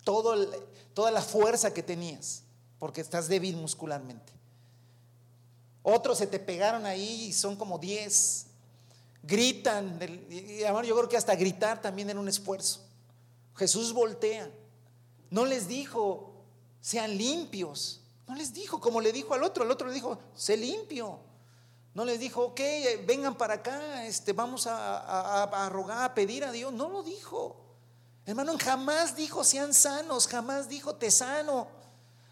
[0.04, 2.44] toda la fuerza que tenías,
[2.80, 4.34] porque estás débil muscularmente.
[5.84, 8.48] Otros se te pegaron ahí y son como diez.
[9.24, 10.00] Gritan.
[10.30, 12.82] Y yo creo que hasta gritar también era un esfuerzo.
[13.56, 14.52] Jesús voltea.
[15.30, 16.34] No les dijo,
[16.82, 18.02] sean limpios.
[18.28, 21.20] No les dijo como le dijo al otro, al otro le dijo, sé limpio.
[21.98, 22.62] No les dijo, ok,
[23.08, 26.72] vengan para acá, este, vamos a, a rogar, a pedir a Dios.
[26.72, 27.56] No lo dijo.
[28.24, 31.70] Hermano, jamás dijo sean sanos, jamás dijo te sano,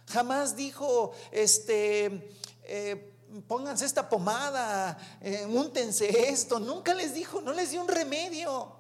[0.06, 2.32] jamás dijo, este,
[2.66, 3.12] eh,
[3.48, 6.60] pónganse esta pomada, eh, úntense esto.
[6.60, 8.72] Nunca les dijo, no les dio un remedio,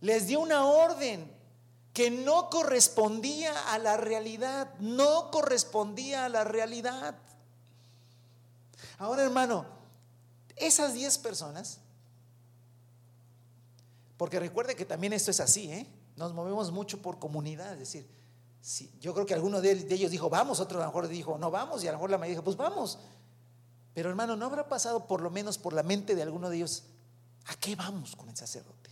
[0.00, 1.32] les dio una orden
[1.92, 7.14] que no correspondía a la realidad, no correspondía a la realidad.
[8.98, 9.77] Ahora, hermano,
[10.60, 11.80] esas 10 personas,
[14.16, 15.86] porque recuerde que también esto es así, ¿eh?
[16.16, 18.08] nos movemos mucho por comunidad, es decir,
[18.60, 21.50] si, yo creo que alguno de, ellos dijo, vamos, otro a lo mejor dijo, no
[21.50, 22.98] vamos, y a lo mejor la mayoría dijo, pues vamos.
[23.94, 26.84] Pero hermano, ¿no habrá pasado por lo menos por la mente de alguno de ellos,
[27.46, 28.90] ¿a qué vamos con el sacerdote?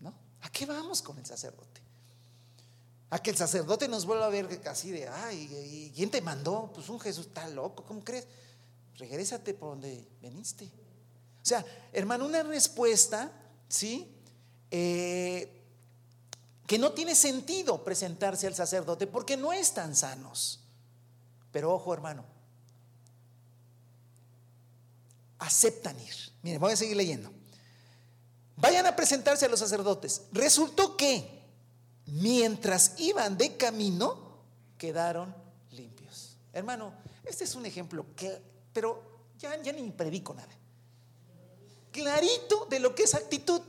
[0.00, 0.14] ¿No?
[0.40, 1.69] ¿A qué vamos con el sacerdote?
[3.10, 6.70] A que el sacerdote nos vuelva a ver así de, ay, ¿quién te mandó?
[6.72, 8.26] Pues un Jesús está loco, ¿cómo crees?
[8.96, 10.64] Regrésate por donde veniste.
[10.64, 13.32] O sea, hermano, una respuesta,
[13.68, 14.14] ¿sí?
[14.70, 15.60] Eh,
[16.66, 20.60] que no tiene sentido presentarse al sacerdote porque no están sanos.
[21.50, 22.24] Pero ojo, hermano,
[25.40, 26.14] aceptan ir.
[26.42, 27.32] Miren, voy a seguir leyendo.
[28.56, 30.22] Vayan a presentarse a los sacerdotes.
[30.32, 31.39] Resultó que
[32.10, 34.38] mientras iban de camino,
[34.78, 35.34] quedaron
[35.70, 36.36] limpios.
[36.52, 36.92] Hermano,
[37.24, 38.40] este es un ejemplo que,
[38.72, 39.02] pero
[39.38, 40.52] ya, ya ni predico nada.
[41.92, 43.62] Clarito de lo que es actitud.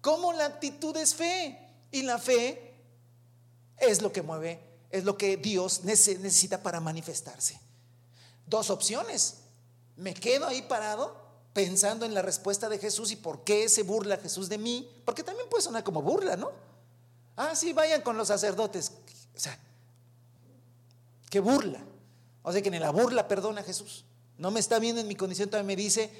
[0.00, 1.58] Como la actitud es fe
[1.90, 2.74] y la fe
[3.76, 4.60] es lo que mueve,
[4.90, 7.60] es lo que Dios necesita para manifestarse.
[8.46, 9.38] Dos opciones.
[9.96, 14.16] Me quedo ahí parado pensando en la respuesta de Jesús y por qué se burla
[14.18, 16.50] Jesús de mí, porque también puede sonar como burla, ¿no?
[17.36, 18.92] Ah, sí, vayan con los sacerdotes.
[19.36, 19.58] O sea,
[21.30, 21.80] qué burla.
[22.42, 24.04] O sea, que ni la burla perdona a Jesús.
[24.36, 26.10] No me está viendo en mi condición, todavía me dice,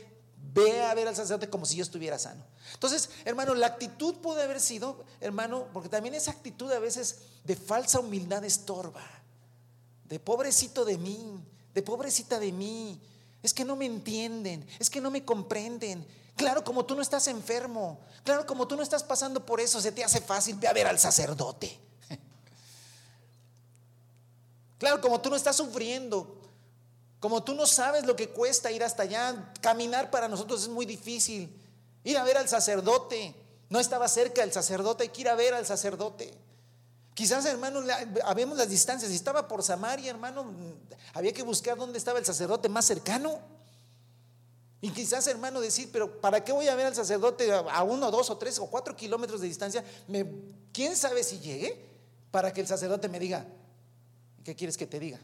[0.54, 2.44] ve a ver al sacerdote como si yo estuviera sano.
[2.74, 7.56] Entonces, hermano, la actitud puede haber sido, hermano, porque también esa actitud a veces de
[7.56, 9.04] falsa humildad estorba,
[10.04, 11.38] de pobrecito de mí,
[11.74, 13.00] de pobrecita de mí.
[13.42, 16.06] Es que no me entienden, es que no me comprenden.
[16.36, 19.92] Claro, como tú no estás enfermo, claro, como tú no estás pasando por eso, se
[19.92, 21.78] te hace fácil, ve a ver al sacerdote.
[24.78, 26.40] Claro, como tú no estás sufriendo,
[27.18, 30.86] como tú no sabes lo que cuesta ir hasta allá, caminar para nosotros es muy
[30.86, 31.52] difícil.
[32.04, 33.34] Ir a ver al sacerdote,
[33.70, 36.32] no estaba cerca el sacerdote, hay que ir a ver al sacerdote.
[37.18, 37.80] Quizás, hermano,
[38.26, 39.10] habemos las distancias.
[39.10, 40.54] Si estaba por Samaria, hermano,
[41.12, 43.40] había que buscar dónde estaba el sacerdote más cercano.
[44.80, 48.30] Y quizás, hermano, decir, pero ¿para qué voy a ver al sacerdote a uno, dos
[48.30, 49.84] o tres o cuatro kilómetros de distancia?
[50.72, 51.90] ¿Quién sabe si llegue
[52.30, 53.44] para que el sacerdote me diga,
[54.44, 55.18] ¿qué quieres que te diga?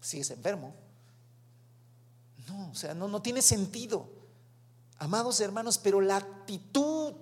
[0.00, 0.72] Si es enfermo.
[2.46, 4.08] No, o sea, no, no tiene sentido.
[4.98, 7.14] Amados hermanos, pero la actitud.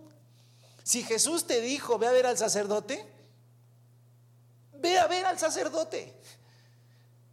[0.82, 3.16] Si Jesús te dijo, ve a ver al sacerdote,
[4.80, 6.14] ve a ver al sacerdote.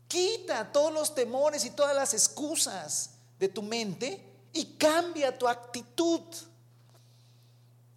[0.08, 4.24] Quita todos los temores y todas las excusas de tu mente
[4.54, 6.22] y cambia tu actitud.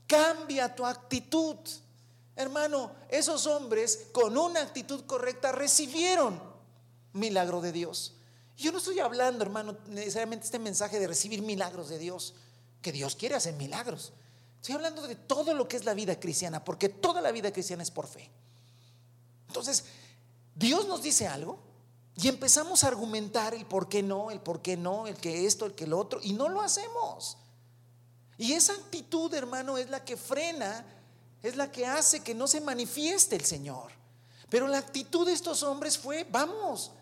[0.06, 1.56] Cambia tu actitud.
[2.34, 6.40] Hermano, esos hombres con una actitud correcta recibieron
[7.12, 8.14] milagro de Dios.
[8.56, 12.34] Yo no estoy hablando, hermano, necesariamente este mensaje de recibir milagros de Dios,
[12.82, 14.12] que Dios quiere hacer milagros.
[14.56, 17.82] Estoy hablando de todo lo que es la vida cristiana, porque toda la vida cristiana
[17.82, 18.30] es por fe.
[19.48, 19.84] Entonces,
[20.54, 21.58] Dios nos dice algo
[22.14, 25.66] y empezamos a argumentar el por qué no, el por qué no, el que esto,
[25.66, 27.36] el que lo otro, y no lo hacemos.
[28.36, 30.86] Y esa actitud, hermano, es la que frena,
[31.42, 33.92] es la que hace que no se manifieste el Señor.
[34.48, 36.92] Pero la actitud de estos hombres fue, vamos,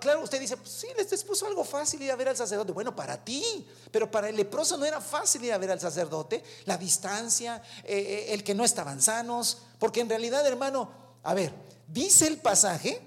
[0.00, 2.72] Claro, usted dice, pues sí, les puso algo fácil ir a ver al sacerdote.
[2.72, 6.42] Bueno, para ti, pero para el leproso no era fácil ir a ver al sacerdote.
[6.64, 9.58] La distancia, eh, eh, el que no estaban sanos.
[9.78, 10.90] Porque en realidad, hermano,
[11.22, 11.52] a ver,
[11.86, 13.00] dice el pasaje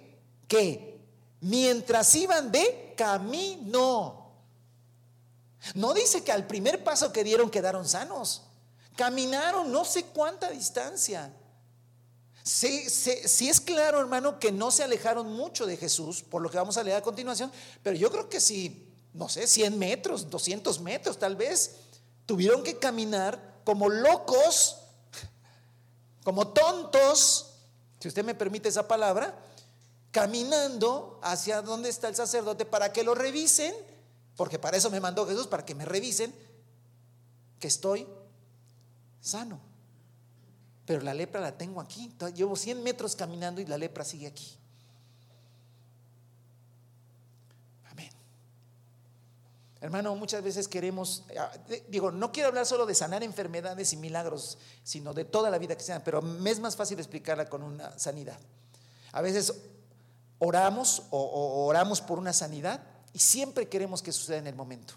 [0.47, 0.99] que
[1.41, 4.32] mientras iban de camino,
[5.76, 8.43] no dice que al primer paso que dieron quedaron sanos.
[8.95, 11.34] Caminaron no sé cuánta distancia.
[12.43, 12.86] Sí,
[13.47, 16.84] es claro, hermano, que no se alejaron mucho de Jesús, por lo que vamos a
[16.84, 17.49] leer a continuación,
[17.82, 21.78] pero yo creo que si, no sé, 100 metros, 200 metros tal vez,
[22.26, 24.78] tuvieron que caminar como locos,
[26.26, 27.53] como tontos,
[28.04, 29.34] si usted me permite esa palabra,
[30.12, 33.74] caminando hacia donde está el sacerdote para que lo revisen,
[34.36, 36.36] porque para eso me mandó Jesús, para que me revisen
[37.62, 38.06] que estoy
[39.22, 39.58] sano.
[40.86, 42.14] pero la lepra la tengo aquí.
[42.36, 44.58] Llevo 100 metros caminando y la lepra sigue aquí.
[47.89, 48.10] Amén.
[49.84, 51.51] Hermano, muchas veces queremos, ah,
[51.89, 55.77] digo, no quiero hablar solo de sanar enfermedades y milagros, sino de toda la vida
[55.77, 58.39] sea, pero es más fácil explicarla con una sanidad.
[59.11, 59.53] A veces
[60.39, 62.81] oramos o oramos por una sanidad
[63.11, 64.93] y siempre queremos que suceda en el momento.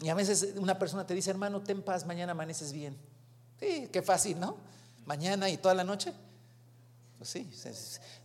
[0.00, 2.96] Y a veces una persona te dice, hermano, ten paz, mañana amaneces bien.
[3.60, 4.56] Sí, qué fácil, ¿no?
[5.04, 6.14] Mañana y toda la noche.
[7.22, 7.48] Pues sí,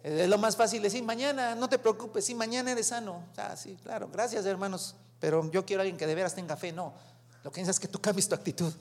[0.04, 3.24] es, lo más fácil decir, mañana, no te preocupes, sí, mañana eres sano.
[3.38, 6.72] Ah, sí, claro, gracias hermanos, pero yo quiero a alguien que de veras tenga fe.
[6.72, 6.96] No,
[7.44, 8.74] lo que es que tú cambies tu actitud.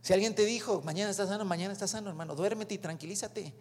[0.00, 3.52] Si alguien te dijo, mañana estás sano, mañana estás sano, hermano, duérmete y tranquilízate.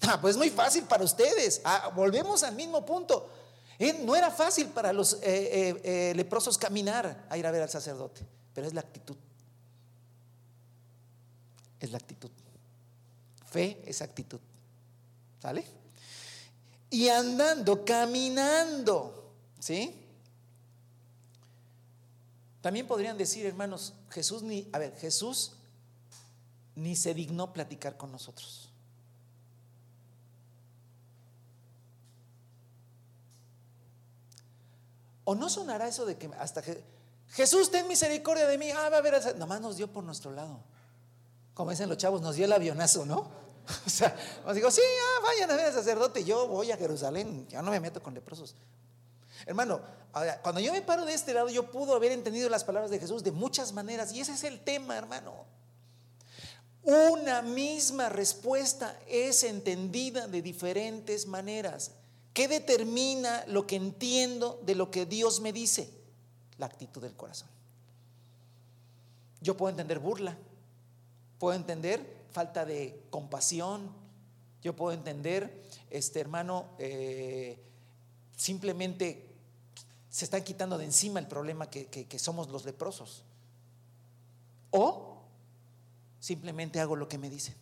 [0.00, 1.60] Ah, pues muy fácil para ustedes.
[1.62, 3.30] Ah, volvemos al mismo punto.
[3.78, 7.70] Eh, no era fácil para los eh, eh, leprosos caminar a ir a ver al
[7.70, 9.16] sacerdote, pero es la actitud.
[11.78, 12.30] Es la actitud.
[13.46, 14.40] Fe es actitud.
[15.40, 15.64] ¿Sale?
[16.90, 19.94] Y andando, caminando, ¿sí?
[22.60, 25.52] También podrían decir, hermanos, Jesús ni, a ver, Jesús
[26.74, 28.70] ni se dignó platicar con nosotros.
[35.24, 36.62] ¿O no sonará eso de que hasta
[37.28, 38.70] Jesús ten misericordia de mí?
[38.70, 40.60] Ah, va a ver, nomás nos dio por nuestro lado.
[41.52, 43.28] Como dicen los chavos, nos dio el avionazo, ¿no?
[43.86, 44.16] O sea,
[44.54, 48.02] digo, sí, ah, vayan a ver sacerdote, yo voy a Jerusalén, ya no me meto
[48.02, 48.54] con leprosos.
[49.46, 49.80] Hermano,
[50.42, 53.22] cuando yo me paro de este lado, yo pudo haber entendido las palabras de Jesús
[53.22, 55.46] de muchas maneras, y ese es el tema, hermano.
[56.82, 61.92] Una misma respuesta es entendida de diferentes maneras.
[62.32, 65.90] ¿Qué determina lo que entiendo de lo que Dios me dice?
[66.56, 67.48] La actitud del corazón.
[69.40, 70.36] Yo puedo entender burla,
[71.38, 73.90] puedo entender falta de compasión,
[74.62, 77.62] yo puedo entender, este hermano, eh,
[78.36, 79.28] simplemente
[80.10, 83.24] se están quitando de encima el problema que, somos los leprosos.
[84.70, 85.22] O
[86.20, 87.54] simplemente hago lo que me dicen.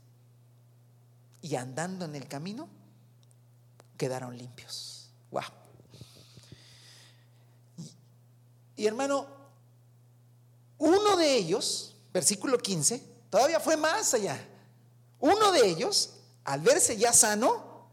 [1.43, 2.69] Y andando en el camino,
[3.97, 5.11] quedaron limpios.
[5.31, 5.43] Wow.
[8.77, 9.27] Y, hermano,
[10.79, 14.39] uno de ellos, versículo 15, todavía fue más allá.
[15.21, 16.15] Uno de ellos,
[16.45, 17.89] al verse ya sano,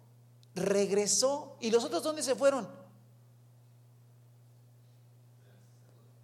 [0.56, 1.58] regresó.
[1.60, 2.68] ¿Y los otros dónde se fueron?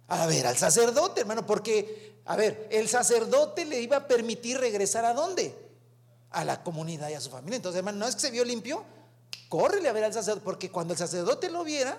[0.08, 5.04] A ver, al sacerdote, hermano, porque, a ver, el sacerdote le iba a permitir regresar
[5.04, 5.54] a dónde?
[6.30, 7.56] A la comunidad y a su familia.
[7.56, 8.84] Entonces, hermano, no es que se vio limpio,
[9.48, 11.96] córrele a ver al sacerdote, porque cuando el sacerdote lo viera,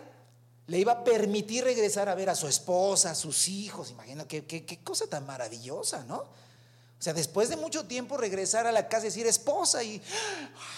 [0.67, 3.91] le iba a permitir regresar a ver a su esposa, a sus hijos.
[3.91, 6.25] Imagina qué, qué, cosa tan maravillosa, ¿no?
[7.01, 9.99] O sea, después de mucho tiempo regresar a la casa y decir esposa y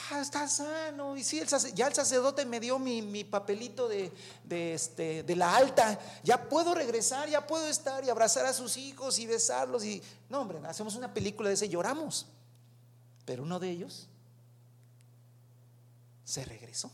[0.10, 1.18] ah, está sano.
[1.18, 4.10] Y sí, el ya el sacerdote me dio mi, papelito de,
[4.46, 6.00] de, este, de la alta.
[6.24, 9.84] Ya puedo regresar, ya puedo estar y abrazar a sus hijos y besarlos.
[9.84, 12.28] Y no, hombre, hacemos una película de ese, lloramos.
[13.26, 14.08] Pero uno de ellos
[16.24, 16.90] se regresó.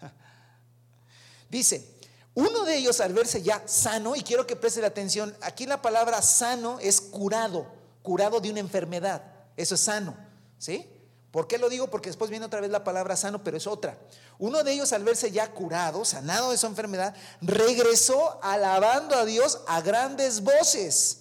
[1.48, 1.86] Dice,
[2.34, 5.80] uno de ellos al verse ya sano, y quiero que preste la atención, aquí la
[5.80, 9.22] palabra sano es curado, curado de una enfermedad,
[9.56, 10.16] eso es sano,
[10.58, 10.88] ¿sí?
[11.32, 11.88] ¿Por qué lo digo?
[11.88, 13.98] Porque después viene otra vez la palabra sano, pero es otra.
[14.38, 19.60] Uno de ellos al verse ya curado, sanado de su enfermedad, regresó alabando a Dios
[19.66, 21.20] a grandes voces.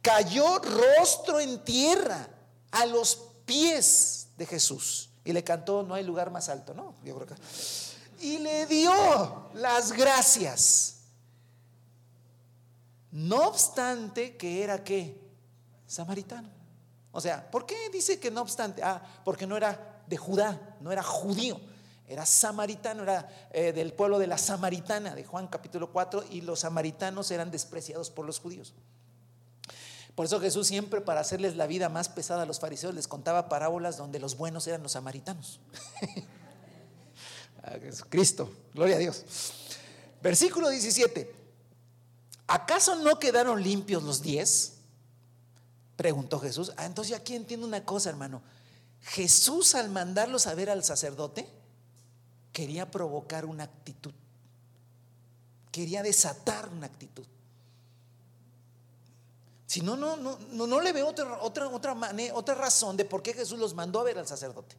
[0.00, 2.28] Cayó rostro en tierra
[2.70, 3.14] a los
[3.44, 6.94] pies de Jesús y le cantó, no hay lugar más alto, ¿no?
[7.04, 7.34] Yo creo que...
[8.20, 11.00] Y le dio las gracias.
[13.10, 15.21] No obstante que era qué?
[15.92, 16.48] Samaritano.
[17.10, 18.82] O sea, ¿por qué dice que no obstante?
[18.82, 21.60] Ah, porque no era de Judá, no era judío,
[22.08, 26.60] era samaritano, era eh, del pueblo de la Samaritana, de Juan capítulo 4, y los
[26.60, 28.72] samaritanos eran despreciados por los judíos.
[30.14, 33.48] Por eso Jesús siempre para hacerles la vida más pesada a los fariseos les contaba
[33.48, 35.60] parábolas donde los buenos eran los samaritanos.
[38.08, 39.24] Cristo, gloria a Dios.
[40.22, 41.34] Versículo 17.
[42.46, 44.71] ¿Acaso no quedaron limpios los diez?
[46.02, 46.72] Preguntó Jesús.
[46.76, 48.42] Ah, entonces aquí entiendo una cosa, hermano.
[49.02, 51.48] Jesús al mandarlos a ver al sacerdote
[52.52, 54.12] quería provocar una actitud.
[55.70, 57.24] Quería desatar una actitud.
[59.66, 63.22] Si no, no, no, no, le veo otra, otra, otra, manera, otra razón de por
[63.22, 64.74] qué Jesús los mandó a ver al sacerdote.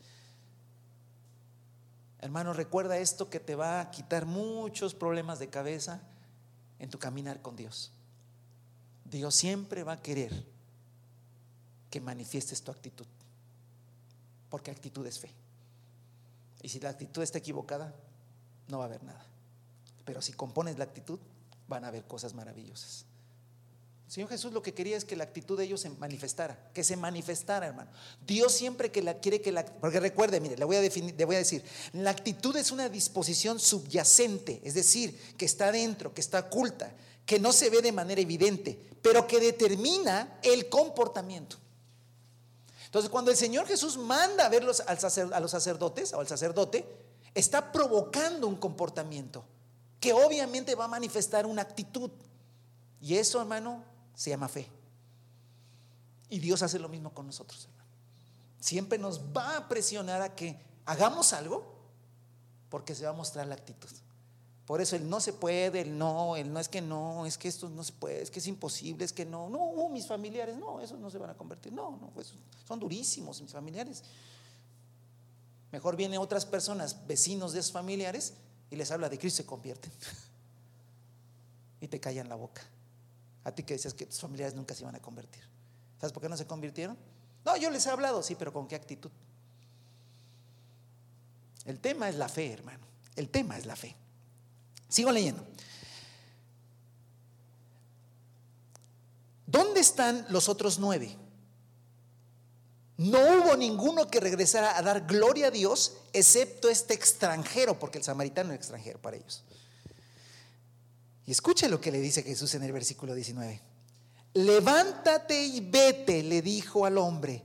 [2.19, 6.01] Hermano, recuerda esto que te va a quitar muchos problemas de cabeza
[6.79, 7.93] en tu caminar con Dios.
[9.05, 10.52] Dios siempre va a querer
[11.93, 13.05] que manifiestes tu actitud.
[14.49, 15.29] porque actitud es fe.
[16.63, 17.93] Y si la actitud está equivocada,
[18.67, 19.23] no va a haber nada.
[20.03, 21.19] Pero si compones la actitud,
[21.67, 23.05] van a haber cosas maravillosas.
[24.07, 26.97] Señor Jesús lo que quería es que la actitud de ellos se manifestara, que se
[26.97, 27.91] manifestara, hermano.
[28.25, 31.25] Dios siempre que la quiere que la porque recuerde, mire, le voy a definir, le
[31.25, 31.63] voy a decir,
[31.93, 36.91] la actitud es una disposición subyacente, es decir, que está dentro, que está oculta,
[37.23, 41.62] que no se ve de manera evidente, pero que determina el comportamiento.
[42.93, 46.85] Entonces, cuando el Señor Jesús manda a ver a los sacerdotes o al sacerdote,
[47.33, 49.43] está provocando un comportamiento
[49.99, 52.11] que obviamente va a manifestar una actitud.
[53.01, 53.83] Y eso, hermano,
[54.13, 54.69] se llama fe.
[56.29, 57.89] Y Dios hace lo mismo con nosotros, hermano.
[58.59, 61.65] Siempre nos va a presionar a que hagamos algo
[62.69, 63.89] porque se va a mostrar la actitud.
[64.65, 67.49] Por eso el no se puede, el no, el no es que no, es que
[67.49, 70.79] esto no se puede, es que es imposible, es que no, no, mis familiares, no,
[70.79, 72.33] esos no se van a convertir, no, no, pues,
[72.65, 74.03] son durísimos mis familiares.
[75.71, 78.35] Mejor vienen otras personas, vecinos de esos familiares,
[78.69, 79.91] y les habla de Cristo y se convierten.
[81.81, 82.61] y te callan la boca.
[83.43, 85.43] A ti que decías que tus familiares nunca se iban a convertir.
[85.99, 86.97] ¿Sabes por qué no se convirtieron?
[87.43, 89.11] No, yo les he hablado, sí, pero ¿con qué actitud?
[91.65, 92.85] El tema es la fe, hermano.
[93.15, 93.95] El tema es la fe.
[94.93, 95.43] Sigo leyendo.
[99.47, 101.17] ¿Dónde están los otros nueve?
[102.97, 108.03] No hubo ninguno que regresara a dar gloria a Dios, excepto este extranjero, porque el
[108.03, 109.43] samaritano es extranjero para ellos.
[111.25, 113.61] Y escuche lo que le dice Jesús en el versículo 19.
[114.35, 117.43] Levántate y vete, le dijo al hombre,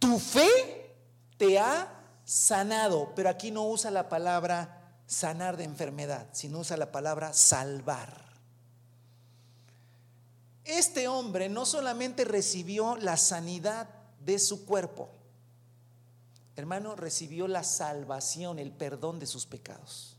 [0.00, 0.96] tu fe
[1.36, 6.92] te ha sanado, pero aquí no usa la palabra sanar de enfermedad, sino usa la
[6.92, 8.24] palabra salvar.
[10.64, 13.88] Este hombre no solamente recibió la sanidad
[14.24, 15.08] de su cuerpo,
[16.56, 20.16] hermano, recibió la salvación, el perdón de sus pecados.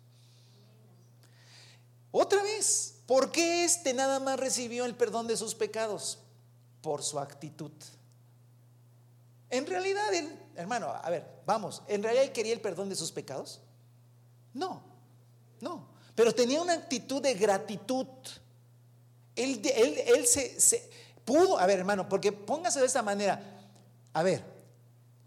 [2.11, 6.19] Otra vez, ¿por qué este nada más recibió el perdón de sus pecados?
[6.81, 7.71] Por su actitud.
[9.49, 10.05] En realidad,
[10.55, 13.61] hermano, a ver, vamos, ¿en realidad él quería el perdón de sus pecados?
[14.58, 14.82] No,
[15.62, 18.08] no, pero tenía una actitud de gratitud.
[19.36, 20.89] Él, él, se, se,
[21.24, 23.41] pudo, a ver, hermano, porque póngase de esta manera,
[24.14, 24.43] a ver,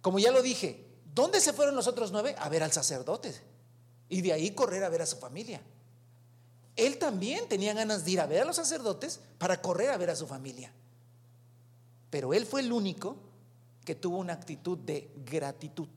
[0.03, 2.35] como ya lo dije, ¿dónde se fueron los otros nueve?
[2.39, 3.33] A ver al sacerdote
[4.09, 5.61] y de ahí correr a ver a su familia
[6.77, 10.11] él también tenía ganas de ir a ver a los sacerdotes para correr a ver
[10.11, 10.73] a su familia.
[12.09, 13.17] Pero él fue el único
[13.85, 15.89] que tuvo una actitud de gratitud.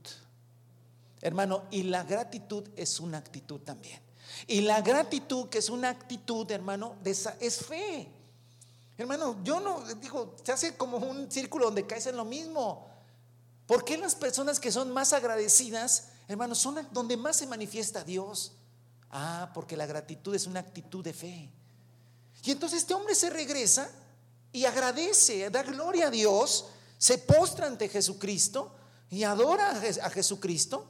[1.23, 4.01] Hermano, y la gratitud es una actitud también.
[4.45, 8.11] Y la gratitud, que es una actitud, hermano, es fe.
[8.97, 12.89] Hermano, yo no, digo, se hace como un círculo donde caes en lo mismo.
[13.65, 18.51] ¿Por qué las personas que son más agradecidas, hermano, son donde más se manifiesta Dios?
[19.09, 21.49] Ah, porque la gratitud es una actitud de fe.
[22.43, 23.89] Y entonces este hombre se regresa
[24.51, 26.65] y agradece, da gloria a Dios,
[26.97, 28.75] se postra ante Jesucristo
[29.09, 30.89] y adora a Jesucristo.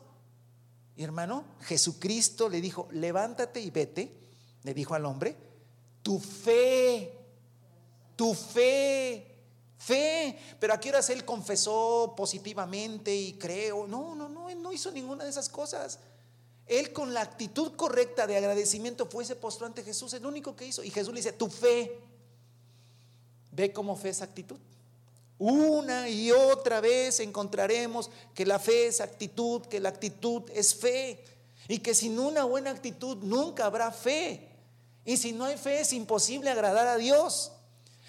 [0.95, 4.15] Y hermano, Jesucristo le dijo, levántate y vete,
[4.63, 5.35] le dijo al hombre,
[6.01, 7.17] tu fe,
[8.15, 9.35] tu fe,
[9.77, 10.37] fe.
[10.59, 13.87] Pero aquí horas él confesó positivamente y creo.
[13.87, 15.99] No, no, no, él no hizo ninguna de esas cosas.
[16.65, 20.67] Él con la actitud correcta de agradecimiento fue ese postró ante Jesús, el único que
[20.67, 20.83] hizo.
[20.83, 21.99] Y Jesús le dice, tu fe,
[23.51, 24.59] ve cómo fe esa actitud.
[25.37, 31.23] Una y otra vez encontraremos que la fe es actitud, que la actitud es fe.
[31.67, 34.49] Y que sin una buena actitud nunca habrá fe.
[35.05, 37.51] Y si no hay fe es imposible agradar a Dios.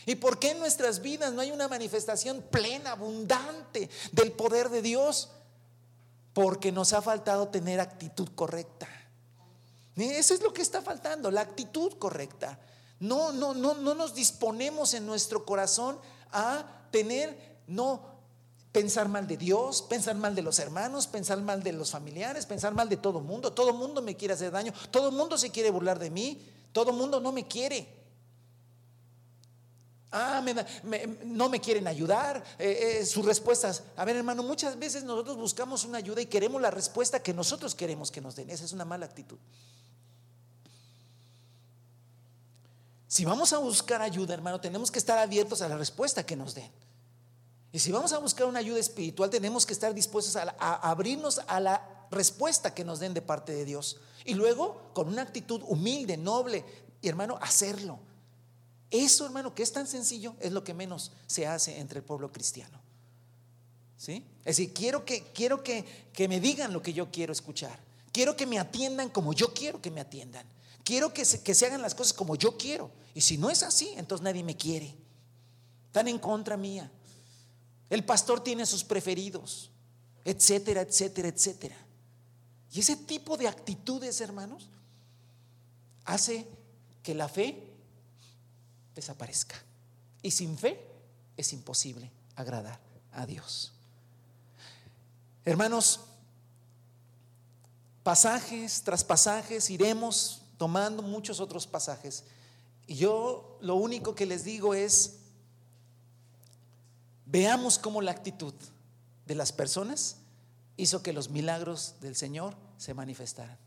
[0.06, 4.82] ¿Y por qué en nuestras vidas no hay una manifestación plena, abundante del poder de
[4.82, 5.30] Dios?
[6.34, 8.88] porque nos ha faltado tener actitud correcta.
[9.96, 12.58] Eso es lo que está faltando, la actitud correcta.
[12.98, 15.98] No, no, no, no nos disponemos en nuestro corazón
[16.32, 17.36] a tener,
[17.66, 18.14] no
[18.70, 22.72] pensar mal de Dios, pensar mal de los hermanos, pensar mal de los familiares, pensar
[22.72, 23.52] mal de todo mundo.
[23.52, 26.40] Todo mundo me quiere hacer daño, todo mundo se quiere burlar de mí,
[26.72, 27.88] todo mundo no me quiere.
[30.12, 30.40] Ah,
[31.24, 32.44] no me quieren ayudar.
[32.60, 33.82] Eh, eh, sus respuestas.
[33.96, 37.74] A ver, hermano, muchas veces nosotros buscamos una ayuda y queremos la respuesta que nosotros
[37.74, 38.48] queremos que nos den.
[38.50, 39.38] Esa es una mala actitud.
[43.14, 46.52] Si vamos a buscar ayuda, hermano, tenemos que estar abiertos a la respuesta que nos
[46.52, 46.68] den.
[47.70, 51.60] Y si vamos a buscar una ayuda espiritual, tenemos que estar dispuestos a, abrirnos a
[51.60, 53.98] la respuesta que nos den de parte de Dios.
[54.24, 56.64] Y luego, con una actitud humilde, noble,
[57.00, 58.00] y hermano, hacerlo
[58.90, 62.32] eso, hermano, que es tan sencillo, es lo que menos se hace entre el pueblo
[62.32, 62.80] cristiano.
[63.96, 64.26] ¿Sí?
[64.40, 67.78] Es decir, quiero que, quiero que, que me digan lo que yo quiero escuchar.
[68.10, 70.44] Quiero que me atiendan como yo quiero que me atiendan.
[70.82, 72.90] Quiero que se, que se hagan las cosas como yo quiero.
[73.14, 74.94] Y si no es así, entonces nadie me quiere.
[75.86, 76.90] Están en contra mía.
[77.88, 79.70] El pastor tiene sus preferidos,
[80.24, 81.76] etcétera, etcétera, etcétera.
[82.72, 84.68] Y ese tipo de actitudes, hermanos,
[86.04, 86.48] hace
[87.04, 87.62] que la fe
[88.94, 89.54] desaparezca.
[90.22, 90.80] Y sin fe
[91.36, 92.80] es imposible agradar
[93.12, 93.72] a Dios.
[95.44, 96.00] Hermanos,
[98.02, 102.24] pasajes tras pasajes iremos tomando muchos otros pasajes.
[102.86, 105.20] Y yo lo único que les digo es,
[107.26, 108.54] veamos cómo la actitud
[109.26, 110.18] de las personas
[110.76, 113.58] hizo que los milagros del Señor se manifestaran.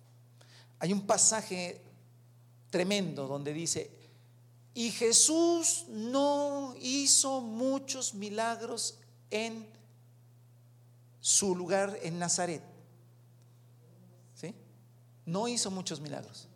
[0.80, 1.82] Hay un pasaje
[2.70, 3.90] tremendo donde dice,
[4.74, 9.00] y Jesús no hizo muchos milagros
[9.32, 9.68] en
[11.20, 12.62] su lugar en Nazaret.
[14.36, 14.54] ¿Sí?
[15.26, 16.48] No hizo muchos milagros,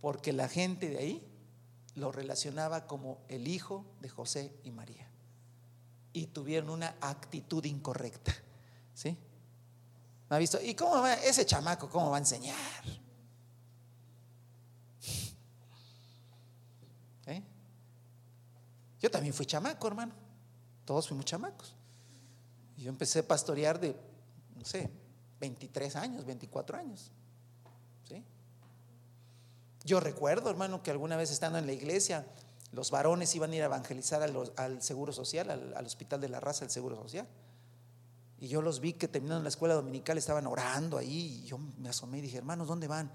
[0.00, 1.31] porque la gente de ahí
[1.94, 5.08] lo relacionaba como el hijo de José y María.
[6.12, 8.34] Y tuvieron una actitud incorrecta.
[8.94, 9.16] ¿Sí?
[10.28, 10.60] ¿No ha visto?
[10.62, 12.84] ¿Y cómo va ese chamaco cómo va a enseñar?
[17.26, 17.42] ¿Eh?
[19.00, 20.12] Yo también fui chamaco, hermano.
[20.84, 21.74] Todos fuimos chamacos.
[22.76, 23.94] Yo empecé a pastorear de,
[24.56, 24.90] no sé,
[25.38, 27.12] 23 años, 24 años.
[29.84, 32.26] Yo recuerdo, hermano, que alguna vez estando en la iglesia,
[32.72, 36.60] los varones iban a ir a evangelizar al, Seguro Social, al, Hospital de la Raza
[36.60, 37.26] del Seguro Social.
[38.38, 41.42] Y yo los vi que terminando la escuela dominical estaban orando ahí.
[41.42, 43.10] Y yo me asomé y dije, hermanos, ¿dónde van?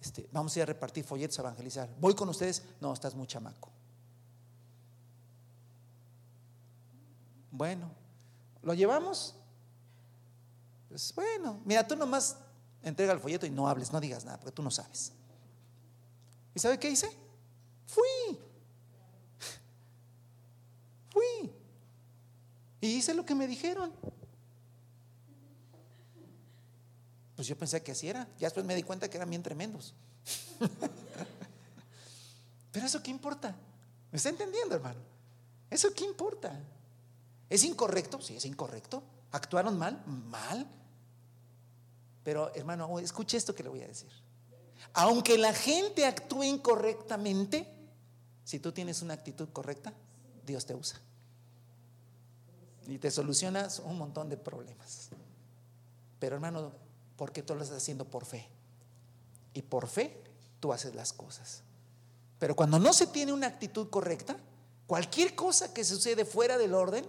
[0.00, 1.88] Este, vamos a ir a repartir folletos a evangelizar.
[2.00, 2.62] ¿Voy con ustedes?
[2.80, 3.70] No, estás muy chamaco.
[7.50, 7.90] Bueno,
[8.62, 9.34] ¿lo llevamos?
[10.88, 12.36] Pues bueno, mira, tú nomás
[12.82, 15.12] entrega el folleto y no hables, no digas nada, porque tú no sabes.
[16.54, 17.10] ¿Y sabe qué hice?
[17.86, 18.38] Fui.
[21.10, 21.52] Fui.
[22.80, 23.92] Y hice lo que me dijeron.
[27.36, 28.28] Pues yo pensé que así era.
[28.38, 29.94] Ya después me di cuenta que eran bien tremendos.
[32.72, 33.56] Pero eso qué importa.
[34.10, 35.00] ¿Me está entendiendo, hermano?
[35.70, 36.58] ¿Eso qué importa?
[37.48, 38.20] ¿Es incorrecto?
[38.20, 39.02] Sí, es incorrecto.
[39.30, 40.02] ¿Actuaron mal?
[40.06, 40.66] Mal.
[42.22, 44.10] Pero hermano, escuche esto que le voy a decir.
[44.92, 47.66] Aunque la gente actúe incorrectamente,
[48.44, 49.92] si tú tienes una actitud correcta,
[50.44, 51.00] Dios te usa.
[52.86, 55.08] Y te solucionas un montón de problemas.
[56.18, 56.72] Pero hermano,
[57.16, 58.48] porque tú lo estás haciendo por fe.
[59.54, 60.22] Y por fe
[60.60, 61.62] tú haces las cosas.
[62.38, 64.36] Pero cuando no se tiene una actitud correcta,
[64.86, 67.06] cualquier cosa que sucede fuera del orden,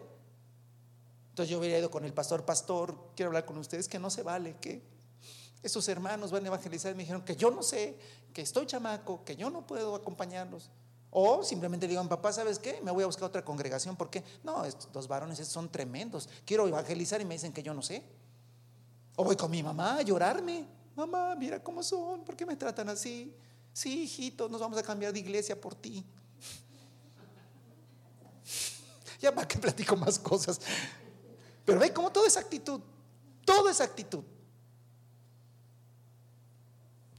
[1.30, 4.22] entonces yo hubiera ido con el pastor, pastor, quiero hablar con ustedes, que no se
[4.22, 4.84] vale, que
[5.64, 7.98] esos hermanos van a evangelizar y me dijeron que yo no sé,
[8.34, 10.70] que estoy chamaco, que yo no puedo acompañarlos.
[11.10, 12.82] O simplemente digan, papá, ¿sabes qué?
[12.84, 16.28] Me voy a buscar otra congregación porque no, estos dos varones son tremendos.
[16.44, 18.04] Quiero evangelizar y me dicen que yo no sé.
[19.16, 20.66] O voy con mi mamá a llorarme.
[20.96, 23.34] Mamá, mira cómo son, ¿por qué me tratan así?
[23.72, 26.04] Sí, hijito, nos vamos a cambiar de iglesia por ti.
[29.22, 30.60] Ya para que platico más cosas.
[31.64, 32.82] Pero ve cómo toda esa actitud,
[33.46, 34.22] toda esa actitud.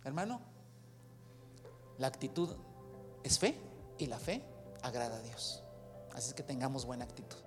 [0.05, 0.40] Hermano,
[1.98, 2.50] la actitud
[3.22, 3.59] es fe
[3.98, 4.44] y la fe
[4.82, 5.62] agrada a Dios.
[6.12, 7.43] Así es que tengamos buena actitud.